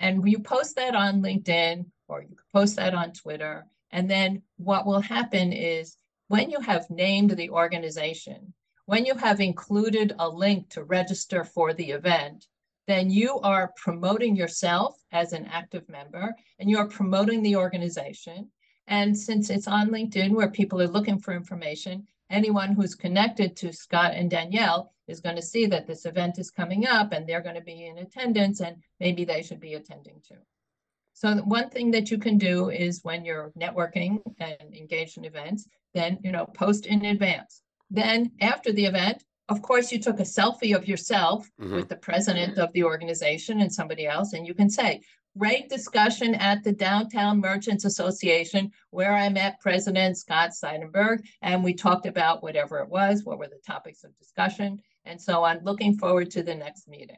And 0.00 0.28
you 0.28 0.40
post 0.40 0.74
that 0.76 0.96
on 0.96 1.22
LinkedIn 1.22 1.86
or 2.08 2.22
you 2.22 2.36
post 2.52 2.76
that 2.76 2.94
on 2.94 3.12
Twitter. 3.12 3.66
And 3.92 4.10
then 4.10 4.42
what 4.56 4.86
will 4.86 5.00
happen 5.00 5.52
is 5.52 5.96
when 6.26 6.50
you 6.50 6.60
have 6.60 6.90
named 6.90 7.30
the 7.30 7.50
organization, 7.50 8.52
when 8.86 9.04
you 9.04 9.14
have 9.14 9.40
included 9.40 10.14
a 10.18 10.28
link 10.28 10.68
to 10.70 10.82
register 10.82 11.44
for 11.44 11.72
the 11.72 11.92
event, 11.92 12.48
then 12.88 13.10
you 13.10 13.38
are 13.40 13.72
promoting 13.76 14.34
yourself 14.34 14.98
as 15.12 15.32
an 15.32 15.46
active 15.46 15.88
member 15.88 16.34
and 16.58 16.68
you 16.68 16.78
are 16.78 16.88
promoting 16.88 17.42
the 17.42 17.54
organization. 17.54 18.50
And 18.88 19.16
since 19.16 19.48
it's 19.50 19.68
on 19.68 19.90
LinkedIn 19.90 20.32
where 20.32 20.50
people 20.50 20.82
are 20.82 20.88
looking 20.88 21.20
for 21.20 21.32
information, 21.32 22.08
anyone 22.32 22.72
who's 22.72 22.94
connected 22.94 23.56
to 23.56 23.72
Scott 23.72 24.12
and 24.14 24.30
Danielle 24.30 24.92
is 25.06 25.20
going 25.20 25.36
to 25.36 25.42
see 25.42 25.66
that 25.66 25.86
this 25.86 26.06
event 26.06 26.38
is 26.38 26.50
coming 26.50 26.86
up 26.86 27.12
and 27.12 27.26
they're 27.26 27.42
going 27.42 27.54
to 27.54 27.60
be 27.60 27.86
in 27.86 27.98
attendance 27.98 28.60
and 28.60 28.76
maybe 28.98 29.24
they 29.24 29.42
should 29.42 29.60
be 29.60 29.74
attending 29.74 30.20
too. 30.26 30.38
So 31.12 31.36
one 31.36 31.68
thing 31.68 31.90
that 31.92 32.10
you 32.10 32.18
can 32.18 32.38
do 32.38 32.70
is 32.70 33.04
when 33.04 33.24
you're 33.24 33.52
networking 33.58 34.22
and 34.40 34.74
engaged 34.74 35.18
in 35.18 35.24
events, 35.24 35.68
then 35.94 36.18
you 36.24 36.32
know 36.32 36.46
post 36.46 36.86
in 36.86 37.04
advance. 37.04 37.62
Then 37.90 38.32
after 38.40 38.72
the 38.72 38.86
event, 38.86 39.22
of 39.48 39.60
course, 39.60 39.92
you 39.92 39.98
took 39.98 40.18
a 40.18 40.24
selfie 40.24 40.74
of 40.74 40.88
yourself 40.88 41.48
mm-hmm. 41.60 41.74
with 41.74 41.88
the 41.88 41.96
president 41.96 42.58
of 42.58 42.72
the 42.72 42.84
organization 42.84 43.60
and 43.60 43.72
somebody 43.72 44.06
else, 44.06 44.32
and 44.32 44.46
you 44.46 44.54
can 44.54 44.70
say, 44.70 45.02
great 45.38 45.68
discussion 45.68 46.34
at 46.34 46.62
the 46.62 46.72
Downtown 46.72 47.40
Merchants 47.40 47.84
Association 47.84 48.70
where 48.90 49.14
I 49.14 49.28
met 49.28 49.60
President 49.60 50.18
Scott 50.18 50.50
Seidenberg, 50.50 51.24
and 51.40 51.64
we 51.64 51.74
talked 51.74 52.06
about 52.06 52.42
whatever 52.42 52.78
it 52.80 52.88
was, 52.88 53.24
what 53.24 53.38
were 53.38 53.48
the 53.48 53.60
topics 53.66 54.04
of 54.04 54.16
discussion, 54.18 54.80
and 55.04 55.20
so 55.20 55.42
on. 55.44 55.60
Looking 55.64 55.96
forward 55.96 56.30
to 56.32 56.42
the 56.42 56.54
next 56.54 56.88
meeting. 56.88 57.16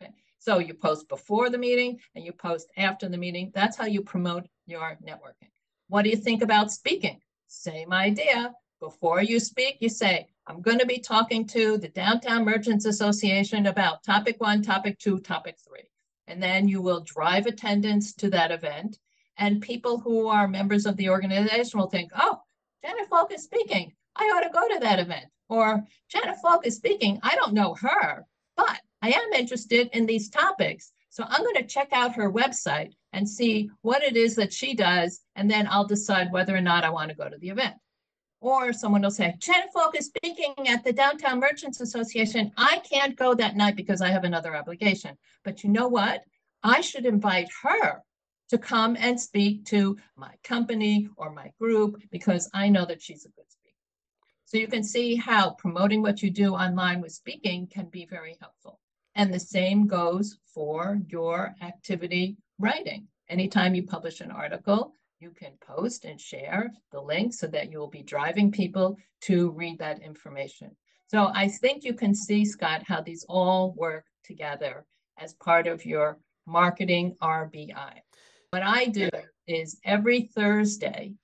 Okay. 0.00 0.12
So 0.38 0.58
you 0.58 0.74
post 0.74 1.08
before 1.08 1.50
the 1.50 1.58
meeting 1.58 1.98
and 2.14 2.24
you 2.24 2.32
post 2.32 2.68
after 2.76 3.08
the 3.08 3.18
meeting. 3.18 3.52
That's 3.54 3.76
how 3.76 3.86
you 3.86 4.02
promote 4.02 4.46
your 4.66 4.98
networking. 5.06 5.50
What 5.88 6.02
do 6.02 6.10
you 6.10 6.16
think 6.16 6.42
about 6.42 6.72
speaking? 6.72 7.20
Same 7.48 7.92
idea. 7.92 8.54
Before 8.80 9.22
you 9.22 9.38
speak, 9.38 9.76
you 9.80 9.88
say, 9.88 10.26
I'm 10.48 10.60
going 10.60 10.78
to 10.78 10.86
be 10.86 10.98
talking 10.98 11.46
to 11.48 11.76
the 11.76 11.88
Downtown 11.88 12.44
Merchants 12.44 12.86
Association 12.86 13.66
about 13.66 14.02
topic 14.02 14.40
one, 14.40 14.62
topic 14.62 14.98
two, 14.98 15.20
topic 15.20 15.56
three. 15.64 15.91
And 16.26 16.42
then 16.42 16.68
you 16.68 16.80
will 16.80 17.00
drive 17.00 17.46
attendance 17.46 18.12
to 18.14 18.30
that 18.30 18.52
event. 18.52 18.98
And 19.36 19.60
people 19.60 19.98
who 19.98 20.28
are 20.28 20.46
members 20.46 20.86
of 20.86 20.96
the 20.96 21.08
organization 21.08 21.78
will 21.78 21.88
think, 21.88 22.10
oh, 22.16 22.38
Janet 22.84 23.08
Falk 23.08 23.32
is 23.32 23.44
speaking. 23.44 23.92
I 24.16 24.24
ought 24.24 24.42
to 24.42 24.50
go 24.50 24.66
to 24.74 24.80
that 24.80 24.98
event. 24.98 25.26
Or 25.48 25.84
Janet 26.08 26.36
Falk 26.42 26.66
is 26.66 26.76
speaking. 26.76 27.18
I 27.22 27.34
don't 27.34 27.54
know 27.54 27.74
her, 27.74 28.26
but 28.56 28.80
I 29.00 29.10
am 29.10 29.32
interested 29.34 29.90
in 29.92 30.06
these 30.06 30.30
topics. 30.30 30.92
So 31.10 31.24
I'm 31.28 31.42
going 31.42 31.56
to 31.56 31.64
check 31.64 31.88
out 31.92 32.14
her 32.14 32.32
website 32.32 32.92
and 33.12 33.28
see 33.28 33.70
what 33.82 34.02
it 34.02 34.16
is 34.16 34.34
that 34.36 34.52
she 34.52 34.74
does. 34.74 35.20
And 35.36 35.50
then 35.50 35.68
I'll 35.70 35.86
decide 35.86 36.32
whether 36.32 36.56
or 36.56 36.60
not 36.60 36.84
I 36.84 36.90
want 36.90 37.10
to 37.10 37.16
go 37.16 37.28
to 37.28 37.36
the 37.36 37.50
event. 37.50 37.74
Or 38.42 38.72
someone 38.72 39.02
will 39.02 39.12
say, 39.12 39.36
Janet 39.38 39.72
Falk 39.72 39.96
is 39.96 40.06
speaking 40.06 40.52
at 40.66 40.82
the 40.82 40.92
Downtown 40.92 41.38
Merchants 41.38 41.80
Association. 41.80 42.50
I 42.56 42.78
can't 42.78 43.14
go 43.14 43.34
that 43.34 43.54
night 43.54 43.76
because 43.76 44.02
I 44.02 44.08
have 44.08 44.24
another 44.24 44.56
obligation. 44.56 45.16
But 45.44 45.62
you 45.62 45.70
know 45.70 45.86
what? 45.86 46.24
I 46.64 46.80
should 46.80 47.06
invite 47.06 47.48
her 47.62 48.02
to 48.48 48.58
come 48.58 48.96
and 48.98 49.18
speak 49.18 49.64
to 49.66 49.96
my 50.16 50.34
company 50.42 51.08
or 51.16 51.32
my 51.32 51.52
group 51.60 52.02
because 52.10 52.50
I 52.52 52.68
know 52.68 52.84
that 52.84 53.00
she's 53.00 53.24
a 53.24 53.28
good 53.28 53.48
speaker. 53.48 53.76
So 54.44 54.58
you 54.58 54.66
can 54.66 54.82
see 54.82 55.14
how 55.14 55.50
promoting 55.50 56.02
what 56.02 56.20
you 56.20 56.30
do 56.30 56.54
online 56.54 57.00
with 57.00 57.12
speaking 57.12 57.68
can 57.68 57.86
be 57.86 58.06
very 58.06 58.36
helpful. 58.40 58.80
And 59.14 59.32
the 59.32 59.38
same 59.38 59.86
goes 59.86 60.38
for 60.52 60.98
your 61.06 61.54
activity 61.62 62.38
writing. 62.58 63.06
Anytime 63.28 63.76
you 63.76 63.84
publish 63.84 64.20
an 64.20 64.32
article, 64.32 64.94
you 65.22 65.30
can 65.30 65.52
post 65.64 66.04
and 66.04 66.20
share 66.20 66.72
the 66.90 67.00
link 67.00 67.32
so 67.32 67.46
that 67.46 67.70
you 67.70 67.78
will 67.78 67.88
be 67.88 68.02
driving 68.02 68.50
people 68.50 68.98
to 69.20 69.52
read 69.52 69.78
that 69.78 70.02
information. 70.02 70.76
So 71.06 71.30
I 71.32 71.46
think 71.46 71.84
you 71.84 71.94
can 71.94 72.12
see, 72.12 72.44
Scott, 72.44 72.82
how 72.84 73.00
these 73.00 73.24
all 73.28 73.72
work 73.76 74.04
together 74.24 74.84
as 75.18 75.34
part 75.34 75.68
of 75.68 75.86
your 75.86 76.18
marketing 76.46 77.14
RBI. 77.22 77.92
What 78.50 78.62
I 78.62 78.86
do 78.86 79.08
is 79.46 79.78
every 79.84 80.22
Thursday, 80.22 81.14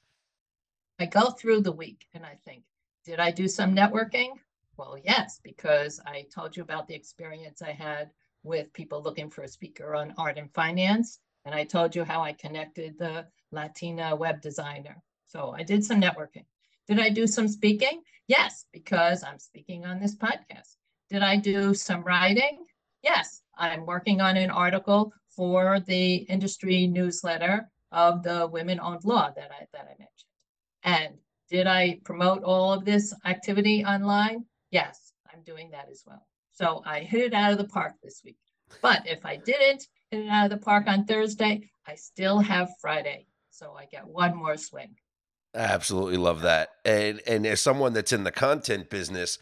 I 1.00 1.06
go 1.06 1.30
through 1.30 1.62
the 1.62 1.72
week 1.72 2.06
and 2.14 2.24
I 2.24 2.38
think, 2.44 2.62
did 3.04 3.18
I 3.18 3.32
do 3.32 3.48
some 3.48 3.74
networking? 3.74 4.30
Well, 4.76 4.96
yes, 5.02 5.40
because 5.42 6.00
I 6.06 6.26
told 6.32 6.56
you 6.56 6.62
about 6.62 6.86
the 6.86 6.94
experience 6.94 7.62
I 7.62 7.72
had 7.72 8.10
with 8.44 8.72
people 8.74 9.02
looking 9.02 9.28
for 9.28 9.42
a 9.42 9.48
speaker 9.48 9.96
on 9.96 10.14
art 10.18 10.38
and 10.38 10.52
finance. 10.54 11.18
And 11.44 11.54
I 11.54 11.64
told 11.64 11.96
you 11.96 12.04
how 12.04 12.22
I 12.22 12.32
connected 12.32 12.96
the 12.98 13.26
Latina 13.52 14.14
web 14.14 14.40
designer. 14.40 15.02
So 15.26 15.54
I 15.56 15.62
did 15.62 15.84
some 15.84 16.00
networking. 16.00 16.44
Did 16.86 17.00
I 17.00 17.10
do 17.10 17.26
some 17.26 17.48
speaking? 17.48 18.02
Yes, 18.28 18.64
because 18.72 19.22
I'm 19.22 19.38
speaking 19.38 19.84
on 19.84 20.00
this 20.00 20.16
podcast. 20.16 20.76
Did 21.10 21.22
I 21.22 21.36
do 21.36 21.74
some 21.74 22.02
writing? 22.02 22.64
Yes, 23.02 23.42
I'm 23.56 23.86
working 23.86 24.20
on 24.20 24.36
an 24.36 24.50
article 24.50 25.12
for 25.28 25.80
the 25.80 26.16
industry 26.16 26.86
newsletter 26.86 27.68
of 27.92 28.22
the 28.22 28.46
women 28.46 28.80
owned 28.80 29.04
law 29.04 29.30
that 29.34 29.50
I 29.50 29.66
that 29.72 29.84
I 29.84 29.94
mentioned. 29.98 30.28
And 30.82 31.14
did 31.48 31.66
I 31.66 32.00
promote 32.04 32.42
all 32.42 32.72
of 32.72 32.84
this 32.84 33.14
activity 33.24 33.84
online? 33.84 34.44
Yes, 34.70 35.12
I'm 35.32 35.42
doing 35.42 35.70
that 35.70 35.88
as 35.90 36.02
well. 36.06 36.26
So 36.52 36.82
I 36.84 37.00
hit 37.00 37.20
it 37.20 37.34
out 37.34 37.52
of 37.52 37.58
the 37.58 37.68
park 37.68 37.94
this 38.02 38.20
week. 38.24 38.36
But 38.82 39.06
if 39.06 39.24
I 39.24 39.36
didn't 39.36 39.86
hit 40.10 40.24
it 40.24 40.28
out 40.28 40.50
of 40.50 40.58
the 40.58 40.64
park 40.64 40.86
on 40.88 41.04
Thursday, 41.04 41.70
I 41.86 41.94
still 41.94 42.40
have 42.40 42.68
Friday 42.80 43.26
so 43.58 43.74
I 43.76 43.86
get 43.86 44.06
one 44.06 44.36
more 44.36 44.56
swing. 44.56 44.94
Absolutely 45.54 46.16
love 46.16 46.42
that. 46.42 46.70
And 46.84 47.20
and 47.26 47.46
as 47.46 47.60
someone 47.60 47.92
that's 47.92 48.12
in 48.12 48.24
the 48.24 48.30
content 48.30 48.90
business, 48.90 49.38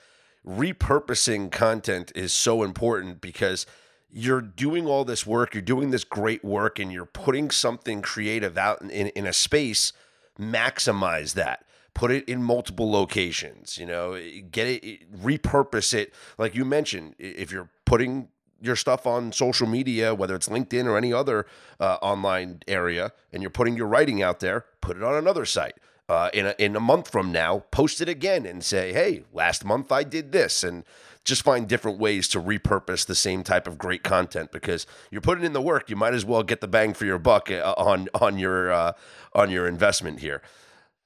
repurposing 0.46 1.50
content 1.52 2.12
is 2.14 2.33
so 2.33 2.62
important 2.62 3.20
because 3.20 3.66
you're 4.09 4.40
doing 4.40 4.87
all 4.87 5.05
this 5.05 5.26
work, 5.26 5.52
you're 5.52 5.62
doing 5.62 5.90
this 5.90 6.05
great 6.05 6.44
work, 6.44 6.79
and 6.79 6.92
you're 6.92 7.05
putting 7.05 7.50
something 7.50 8.00
creative 8.00 8.57
out 8.57 8.81
in, 8.81 8.90
in, 8.90 9.09
in 9.09 9.26
a 9.26 9.33
space, 9.33 9.92
maximize 10.40 11.35
that 11.35 11.64
put 11.92 12.11
it 12.11 12.29
in 12.29 12.42
multiple 12.42 12.90
locations 12.90 13.79
you 13.79 13.87
know 13.87 14.20
get 14.50 14.66
it 14.66 15.11
repurpose 15.22 15.94
it 15.94 16.12
like 16.37 16.55
you 16.55 16.62
mentioned 16.62 17.14
if 17.18 17.50
you're 17.50 17.70
putting 17.87 18.29
your 18.61 18.77
stuff 18.77 19.07
on 19.07 19.33
social 19.33 19.66
media, 19.66 20.14
whether 20.14 20.35
it's 20.35 20.49
LinkedIn 20.49 20.87
or 20.87 20.97
any 20.97 21.12
other 21.12 21.47
uh, 21.79 21.99
online 22.03 22.61
area, 22.66 23.12
and 23.33 23.42
you're 23.42 23.51
putting 23.51 23.77
your 23.77 23.87
writing 23.87 24.23
out 24.23 24.40
there, 24.40 24.64
put 24.81 24.97
it 24.97 25.03
on 25.03 25.14
another 25.14 25.45
site. 25.45 25.75
uh, 26.09 26.31
in, 26.33 26.47
a, 26.47 26.55
in 26.59 26.77
a 26.77 26.81
month 26.81 27.11
from 27.11 27.33
now, 27.33 27.64
post 27.71 28.01
it 28.01 28.09
again 28.09 28.47
and 28.47 28.62
say, 28.62 28.92
hey, 28.92 29.25
last 29.33 29.64
month 29.64 29.90
I 29.90 30.05
did 30.05 30.33
this. 30.33 30.62
And 30.62 30.85
just 31.25 31.42
find 31.42 31.69
different 31.69 31.99
ways 31.99 32.29
to 32.29 32.40
repurpose 32.40 33.05
the 33.05 33.16
same 33.16 33.42
type 33.42 33.66
of 33.66 33.77
great 33.79 34.05
content 34.05 34.53
because 34.53 34.87
you're 35.11 35.21
putting 35.21 35.45
in 35.45 35.53
the 35.53 35.61
work. 35.61 35.90
You 35.90 35.97
might 35.97 36.14
as 36.14 36.25
well 36.25 36.45
get 36.45 36.61
the 36.61 36.69
bang 36.69 36.95
for 36.95 37.05
your 37.05 37.19
buck 37.19 37.51
uh, 37.51 37.75
on 37.77 38.09
on 38.14 38.38
your 38.38 38.71
uh, 38.71 38.92
on 39.33 39.51
your 39.51 39.66
investment 39.66 40.21
here. 40.21 40.40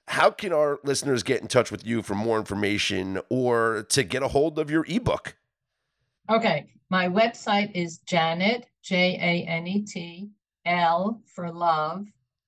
How 0.09 0.31
can 0.31 0.53
our 0.53 0.79
listeners 0.85 1.23
get 1.23 1.41
in 1.41 1.49
touch 1.49 1.71
with 1.71 1.87
you 1.87 2.03
for 2.03 2.15
more 2.15 2.37
information 2.37 3.21
or 3.31 3.87
to 3.89 4.03
get 4.03 4.23
a 4.23 4.29
hold 4.29 4.59
of 4.59 4.71
your 4.71 4.85
ebook? 4.89 5.37
Okay, 6.31 6.67
my 6.91 7.09
website 7.09 7.73
is 7.75 7.99
Janet 8.07 8.65
J 8.85 9.19
A 9.21 9.51
N 9.51 9.67
E 9.67 9.83
T 9.83 10.31
L 10.65 11.21
for 11.27 11.51
love 11.51 12.07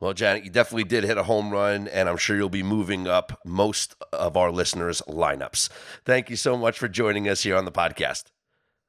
Well, 0.00 0.12
Janet, 0.12 0.44
you 0.44 0.50
definitely 0.50 0.84
did 0.84 1.04
hit 1.04 1.16
a 1.18 1.22
home 1.22 1.50
run, 1.50 1.86
and 1.88 2.08
I'm 2.08 2.16
sure 2.16 2.36
you'll 2.36 2.48
be 2.48 2.62
moving 2.62 3.06
up 3.06 3.40
most 3.44 3.94
of 4.12 4.36
our 4.36 4.50
listeners' 4.50 5.00
lineups. 5.08 5.68
Thank 6.04 6.28
you 6.30 6.36
so 6.36 6.56
much 6.56 6.78
for 6.78 6.88
joining 6.88 7.28
us 7.28 7.44
here 7.44 7.56
on 7.56 7.64
the 7.64 7.72
podcast. 7.72 8.24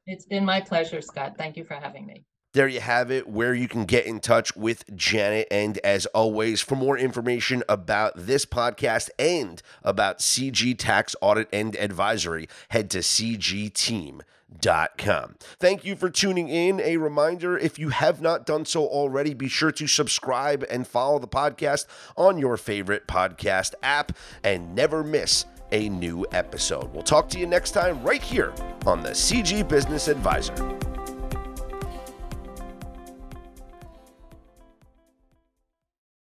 It's 0.07 0.25
been 0.25 0.45
my 0.45 0.61
pleasure, 0.61 1.01
Scott. 1.01 1.35
Thank 1.37 1.57
you 1.57 1.63
for 1.63 1.75
having 1.75 2.05
me. 2.05 2.25
There 2.53 2.67
you 2.67 2.79
have 2.79 3.11
it, 3.11 3.27
where 3.27 3.53
you 3.53 3.67
can 3.67 3.85
get 3.85 4.05
in 4.05 4.19
touch 4.19 4.55
with 4.55 4.83
Janet. 4.95 5.47
And 5.51 5.77
as 5.79 6.05
always, 6.07 6.61
for 6.61 6.75
more 6.75 6.97
information 6.97 7.63
about 7.69 8.13
this 8.15 8.45
podcast 8.45 9.09
and 9.19 9.61
about 9.83 10.19
CG 10.19 10.77
Tax 10.77 11.15
Audit 11.21 11.49
and 11.53 11.75
Advisory, 11.75 12.47
head 12.69 12.89
to 12.91 12.99
CGTeam.com 12.99 14.21
com. 14.97 15.35
Thank 15.59 15.85
you 15.85 15.95
for 15.95 16.09
tuning 16.09 16.49
in. 16.49 16.79
A 16.79 16.97
reminder 16.97 17.57
if 17.57 17.77
you 17.79 17.89
have 17.89 18.21
not 18.21 18.45
done 18.45 18.65
so 18.65 18.85
already, 18.85 19.33
be 19.33 19.47
sure 19.47 19.71
to 19.71 19.87
subscribe 19.87 20.65
and 20.69 20.87
follow 20.87 21.19
the 21.19 21.27
podcast 21.27 21.85
on 22.15 22.37
your 22.37 22.57
favorite 22.57 23.07
podcast 23.07 23.73
app 23.83 24.11
and 24.43 24.75
never 24.75 25.03
miss 25.03 25.45
a 25.71 25.89
new 25.89 26.25
episode. 26.31 26.93
We'll 26.93 27.03
talk 27.03 27.29
to 27.29 27.39
you 27.39 27.47
next 27.47 27.71
time 27.71 28.03
right 28.03 28.21
here 28.21 28.53
on 28.85 29.01
the 29.01 29.11
CG 29.11 29.67
Business 29.67 30.07
Advisor. 30.07 30.94